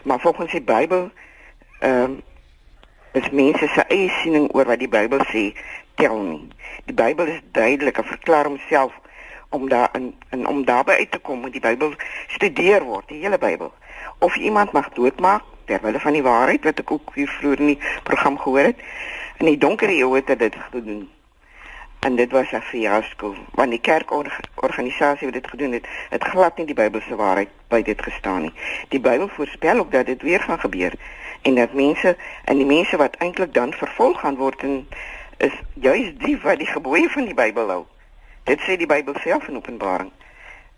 [0.03, 1.11] Maar volgens die Bybel
[1.79, 2.21] ehm um,
[3.11, 5.45] is mense se eie siening oor wat die Bybel sê
[5.95, 6.47] tel nie.
[6.85, 8.93] Die Bybel is duidelik en verklaar homself
[9.51, 11.93] om daar in, in om daarby uit te kom moet die Bybel
[12.27, 13.73] studeer word, die hele Bybel.
[14.19, 17.79] Of iemand mag doodmaak terwyl van die waarheid wat ek ook hier vroeër in die
[18.03, 18.79] program gehoor het.
[19.37, 21.09] In die donker eeue het dit gedoen.
[22.01, 23.35] En dit was 'n fiasco.
[23.53, 28.01] Want die kerkorganisasie wat dit gedoen het, het glad nie die Bybelse waarheid by dit
[28.01, 28.53] gestaan nie.
[28.89, 30.93] Die Bybel voorspel ook dat dit weer gaan gebeur
[31.41, 34.87] en dat mense en die mense wat eintlik dan vervolg gaan word en
[35.37, 37.85] is juis die wat die gebooie van die Bybel hou.
[38.43, 40.11] Dit sê die Bybel self in Openbaring.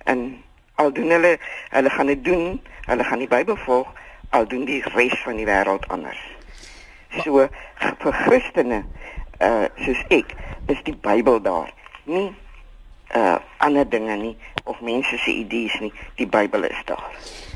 [0.03, 0.43] En
[0.76, 1.38] al doen hulle
[1.69, 3.91] hulle gaan dit doen, hulle gaan die Bybel volg,
[4.30, 6.21] al doen die res van die wêreld anders.
[7.21, 7.47] So
[8.01, 8.84] vir Christene
[9.43, 10.34] uh soos ek
[10.71, 11.74] is die Bybel daar.
[12.09, 12.32] Nie
[13.15, 15.93] uh ander dinge nie of mense se idees nie.
[16.15, 17.09] Die Bybel is daar.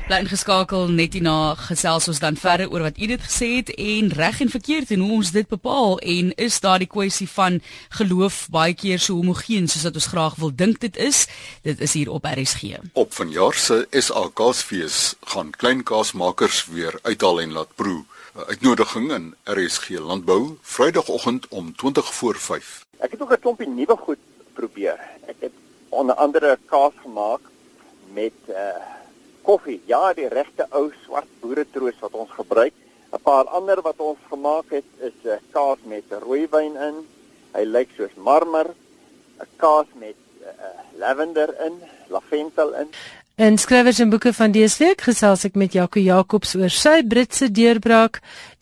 [0.08, 4.06] Bly ingeskakel net hierna gesels ons dan verder oor wat u dit gesê het en
[4.16, 7.58] reg en verkeerd en hoe ons dit bepaal en is daar die kwessie van
[7.98, 11.26] geloof baie keer so homogeen soos wat ons graag wil dink dit is.
[11.60, 12.80] Dit is hier op RSG.
[12.96, 18.00] Op vanjaar se SAKsfees gaan klein kaasmakers weer uithaal en laat proe.
[18.32, 22.86] 'n Uitnodiging in RSG Landbou Vrydagoggend om 20 voor 5.
[22.98, 24.96] Ek het ook 'n klompie nuwe goed probeer.
[25.26, 25.52] Ek het
[25.88, 27.40] onder andere kaas gemaak
[28.14, 28.96] met uh
[29.48, 29.80] koffie.
[29.88, 32.74] Ja, die regte ou swart boeretroos wat ons gebruik.
[33.08, 36.96] 'n Paar ander wat ons gemaak het is 'n uh, kaas met rooiwyn in.
[37.56, 38.68] Hy lyk soos marmer.
[39.40, 40.50] 'n Kaas met uh,
[41.00, 42.88] lavender in, lavendel in.
[43.38, 47.46] In skrywers en boeke van dese week gesels ek met Jaco Jacobs oor sy Britse
[47.54, 48.16] deurbraak,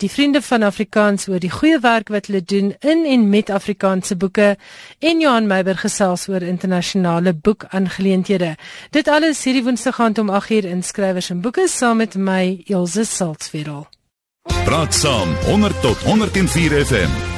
[0.04, 4.18] die vriende van Afrikaans oor die goeie werk wat hulle doen in en met Afrikaanse
[4.20, 4.50] boeke
[5.00, 8.50] en Johan Meiber gesels oor internasionale boekangeleenthede.
[8.92, 13.06] Dit alles hierdie Woensdag aand om 8uur in skrywers en boeke saam met my Elsje
[13.08, 13.88] Saltzfeld.
[14.68, 17.35] Praat saam 100 tot 104 FM.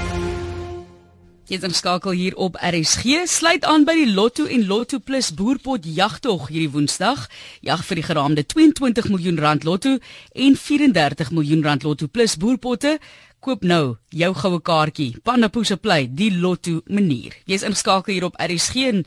[1.48, 3.22] Jy is inskakel hier op RSG.
[3.24, 7.22] Sluit aan by die Lotto en Lotto Plus boerpot jagtog hierdie Woensdag.
[7.64, 9.94] Jag vir die geraamde 22 miljoen rand Lotto
[10.36, 12.98] en 34 miljoen rand Lotto Plus boerpotte.
[13.38, 15.12] Koop nou jou goue kaartjie.
[15.22, 17.36] Pandapoe se play, die Lotto manier.
[17.46, 19.04] Jy's ingeskakel hier op RSG en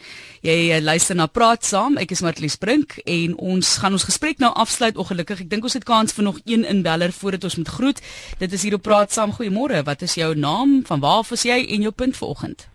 [0.48, 1.98] jy uh, luister na Praat Saam.
[2.00, 5.44] Ek is Martlies Brink en ons gaan ons gesprek nou afsluit ongelukkig.
[5.44, 8.00] Ek dink ons het kans vir nog een inbeller voordat ons moet groet.
[8.40, 9.36] Dit is hier op Praat Saam.
[9.36, 9.84] Goeiemôre.
[9.84, 10.80] Wat is jou naam?
[10.88, 12.70] Van waar af is jy en jou punt vanoggend?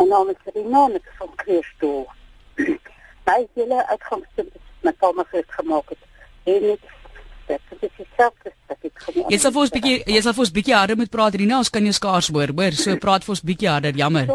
[0.00, 1.92] My naam is Rina ek is van Christo.
[3.28, 6.08] My hele uitgangspunt is my pa my gemaak het.
[6.48, 6.92] En ek
[7.48, 9.26] dit is dieselfde wat ek gedoen.
[9.32, 11.72] Jy sal vir ons bietjie jy sal vir ons bietjie harder moet praat Rina, ons
[11.74, 12.54] kan jou skaars hoor.
[12.60, 14.30] Hoor, so praat vir ons bietjie harder, jammer.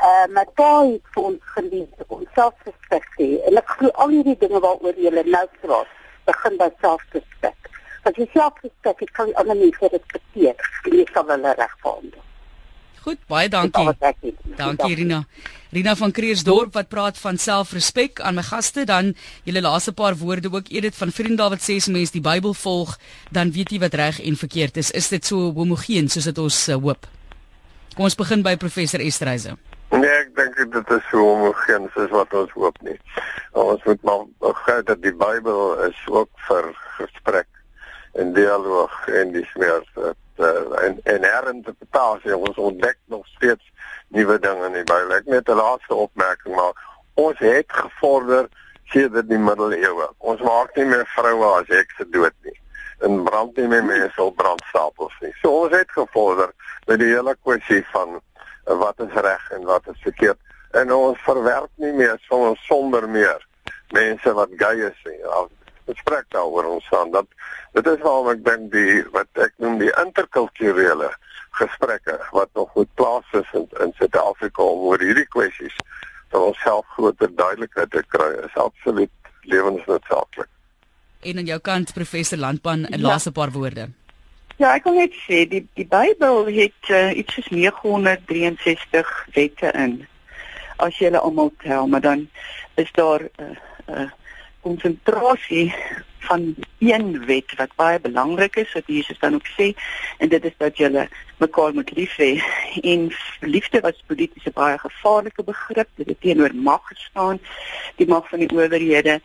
[0.00, 3.40] Uh my pa het vir ons geleer om selfrespek te hê.
[3.50, 5.92] En ek glo al hierdie dinge waaroor jy nou praat,
[6.30, 7.70] begin by selfrespek.
[8.08, 10.68] As jy selfrespek het, kan ander mense respekteer.
[10.88, 12.26] Jy sal hulle regvaardig.
[13.00, 13.88] Goed, baie dankie.
[14.58, 15.22] Dankie Rina.
[15.72, 19.14] Rina van Kreersdorp wat praat van selfrespek aan my gaste dan
[19.48, 22.98] julle laaste paar woorde ook Edith van Vriendal wat sê as mens die Bybel volg
[23.32, 24.90] dan weet jy wat reg en verkeerd is.
[24.90, 27.08] Is dit so homogeen soos dit ons uh, hoop?
[27.94, 29.56] Kom ons begin by professor Estreise.
[29.94, 32.98] Nee, ek dink dit is so homogeen soos wat ons hoop nie.
[33.56, 37.48] Ons moet maar begryp dat die Bybel is ook vir gesprek
[38.20, 43.72] en dialoog en dis meer uh, en en herinterpretasie ons ontdek nog steeds
[44.08, 45.16] nuwe dinge in die Bybel.
[45.16, 46.72] Ek net 'n laaste opmerking maar
[47.14, 48.48] ons het gevorder
[48.84, 50.08] sedert die middeleeue.
[50.18, 52.58] Ons maak nie meer vroue as hekse dood nie.
[52.98, 55.32] En brand nie meer mense op brandstapels nie.
[55.42, 56.52] So ons het gevorder
[56.86, 58.20] met die hele kwessie van
[58.64, 60.38] wat is reg en wat is verkeerd
[60.70, 63.46] en ons verwerp nie meer sonder sonder meer
[63.90, 65.18] mense wat gay is nie.
[65.90, 67.26] Gesprek daaroor ons aan dat
[67.76, 71.10] dit is waarom ek dink die wat ek noem die interkulturele
[71.58, 75.76] gesprekke wat nog moet plaasvind in Suid-Afrika oor hierdie kwessies
[76.30, 79.10] vir onsself groter duidelikheid te kry is absoluut
[79.50, 80.48] lewensnoodsaaklik.
[81.20, 83.08] En aan jou kant professor Landpan 'n ja.
[83.08, 83.88] laaste paar woorde.
[84.56, 90.06] Ja, ek wil net sê die die Bybel het uh, iets soos 963 wette in.
[90.76, 92.28] As jy hulle almal tel, maar dan
[92.74, 93.56] is daar 'n uh,
[93.88, 94.08] uh,
[94.60, 95.74] konsentrasie
[96.20, 99.72] van een wet wat baie belangrik is wat Jesus dan ook sê
[100.18, 101.08] en dit is dat jy
[101.40, 102.32] mekaar moet lief hê.
[102.82, 103.08] En
[103.40, 105.88] liefde was polities 'n baie gevaarlike begrip.
[105.94, 107.38] Dit het teenoor mag gestaan
[107.96, 109.20] die mag van die owerhede.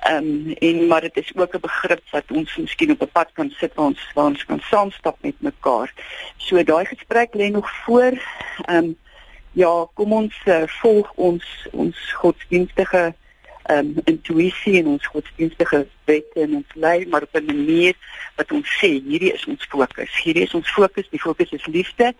[0.00, 3.28] Ehm um, en maar dit is ook 'n begrip wat ons miskien op 'n pad
[3.32, 5.92] kan sit waar ons waar ons kan saamstap met mekaar.
[6.36, 8.12] So daai gesprek lê nog voor.
[8.64, 8.98] Ehm um,
[9.52, 13.14] ja kom ons uh, volg ons ons godsdienstige
[13.68, 17.94] um, intuïsie en ons godsdienstige wette en ons lei maar op 'n manier
[18.36, 20.22] wat ons sê hierdie is ons fokus.
[20.22, 21.08] Hierdie is ons fokus.
[21.10, 22.14] Die fokus is liefde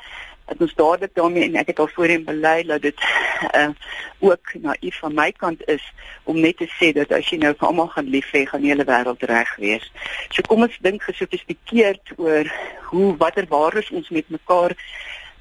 [0.51, 3.01] dat ons dadelik daarmee en ek het al voorheen bely dat dit
[3.55, 3.69] uh,
[4.19, 5.93] ook naïef van my kant is
[6.25, 8.73] om net te sê dat as jy nou vir almal gaan lief hê, gaan die
[8.73, 9.87] hele wêreld reg wees.
[10.35, 12.51] So kom ons dink gesofistikeerd oor
[12.91, 14.75] hoe watter waardes ons met mekaar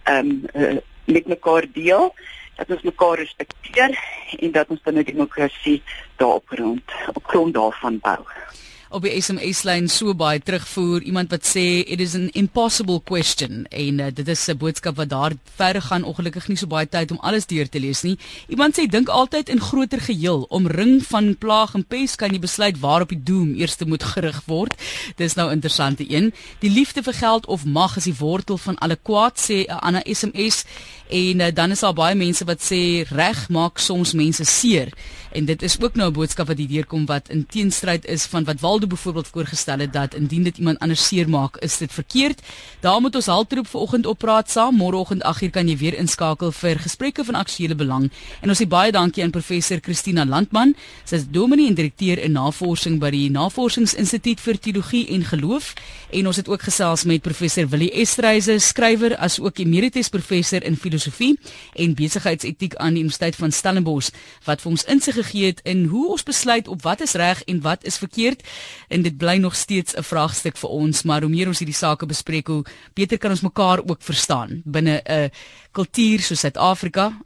[0.04, 0.78] ehm um, uh,
[1.10, 2.14] met mekaar deel
[2.60, 3.98] dat ons mekaar respekteer
[4.40, 5.82] en dat ons dan 'n demokrasie
[6.16, 6.84] daarop rond
[7.14, 8.22] op grond daarvan bou
[8.90, 11.04] op die SMS lyn so baie terugvoer.
[11.06, 13.66] Iemand wat sê it is an impossible question.
[13.70, 16.04] En uh, dit is 'n boodskap wat daar verder gaan.
[16.04, 18.18] Ongelukkig nie so baie tyd om alles deur te lees nie.
[18.48, 20.46] Iemand sê dink altyd in groter geheel.
[20.50, 24.42] Omring van plaag en pes kan jy besluit waar op die doem eers moet gerig
[24.46, 24.74] word.
[25.16, 26.34] Dis nou interessante een.
[26.60, 30.02] Die liefde vir geld of mag is die wortel van alle kwaad sê 'n ander
[30.06, 30.66] SMS
[31.10, 34.94] en uh, dan is daar baie mense wat sê reg maak soms mense seer
[35.32, 38.44] en dit is ook nou 'n boodskap wat hier deurkom wat in teenstryd is van
[38.44, 42.42] wat Waldo byvoorbeeld voorgestel het dat indien dit iemand anders seermaak, is dit verkeerd.
[42.80, 44.76] Daar moet ons haltroep vanoggend op praat saam.
[44.76, 48.12] Môreoggend 8uur kan jy weer inskakel vir gesprekke van aktuële belang.
[48.42, 50.76] En ons sê baie dankie aan professor Christina Landman.
[51.06, 55.74] Sy is dominee en direkteur in navorsing by die Navorsingsinstituut vir Teologie en Geloof
[56.10, 60.76] en ons het ook gesels met professor Willie Estreise, skrywer as ook emeritus professor in
[60.76, 61.36] filosofie
[61.74, 64.10] en besigheidsetiek aan die Universiteit van Stellenbosch
[64.48, 67.62] wat vir ons insig gegee het in hoe ons besluit op wat is reg en
[67.62, 68.44] wat is verkeerd.
[68.88, 72.06] En dit bly nog steeds 'n vraagstuk vir ons maar hoe meer ons hierdie sake
[72.06, 75.32] bespreek hoe beter kan ons mekaar ook verstaan binne 'n
[75.72, 77.20] kultuur soos Suid-Afrika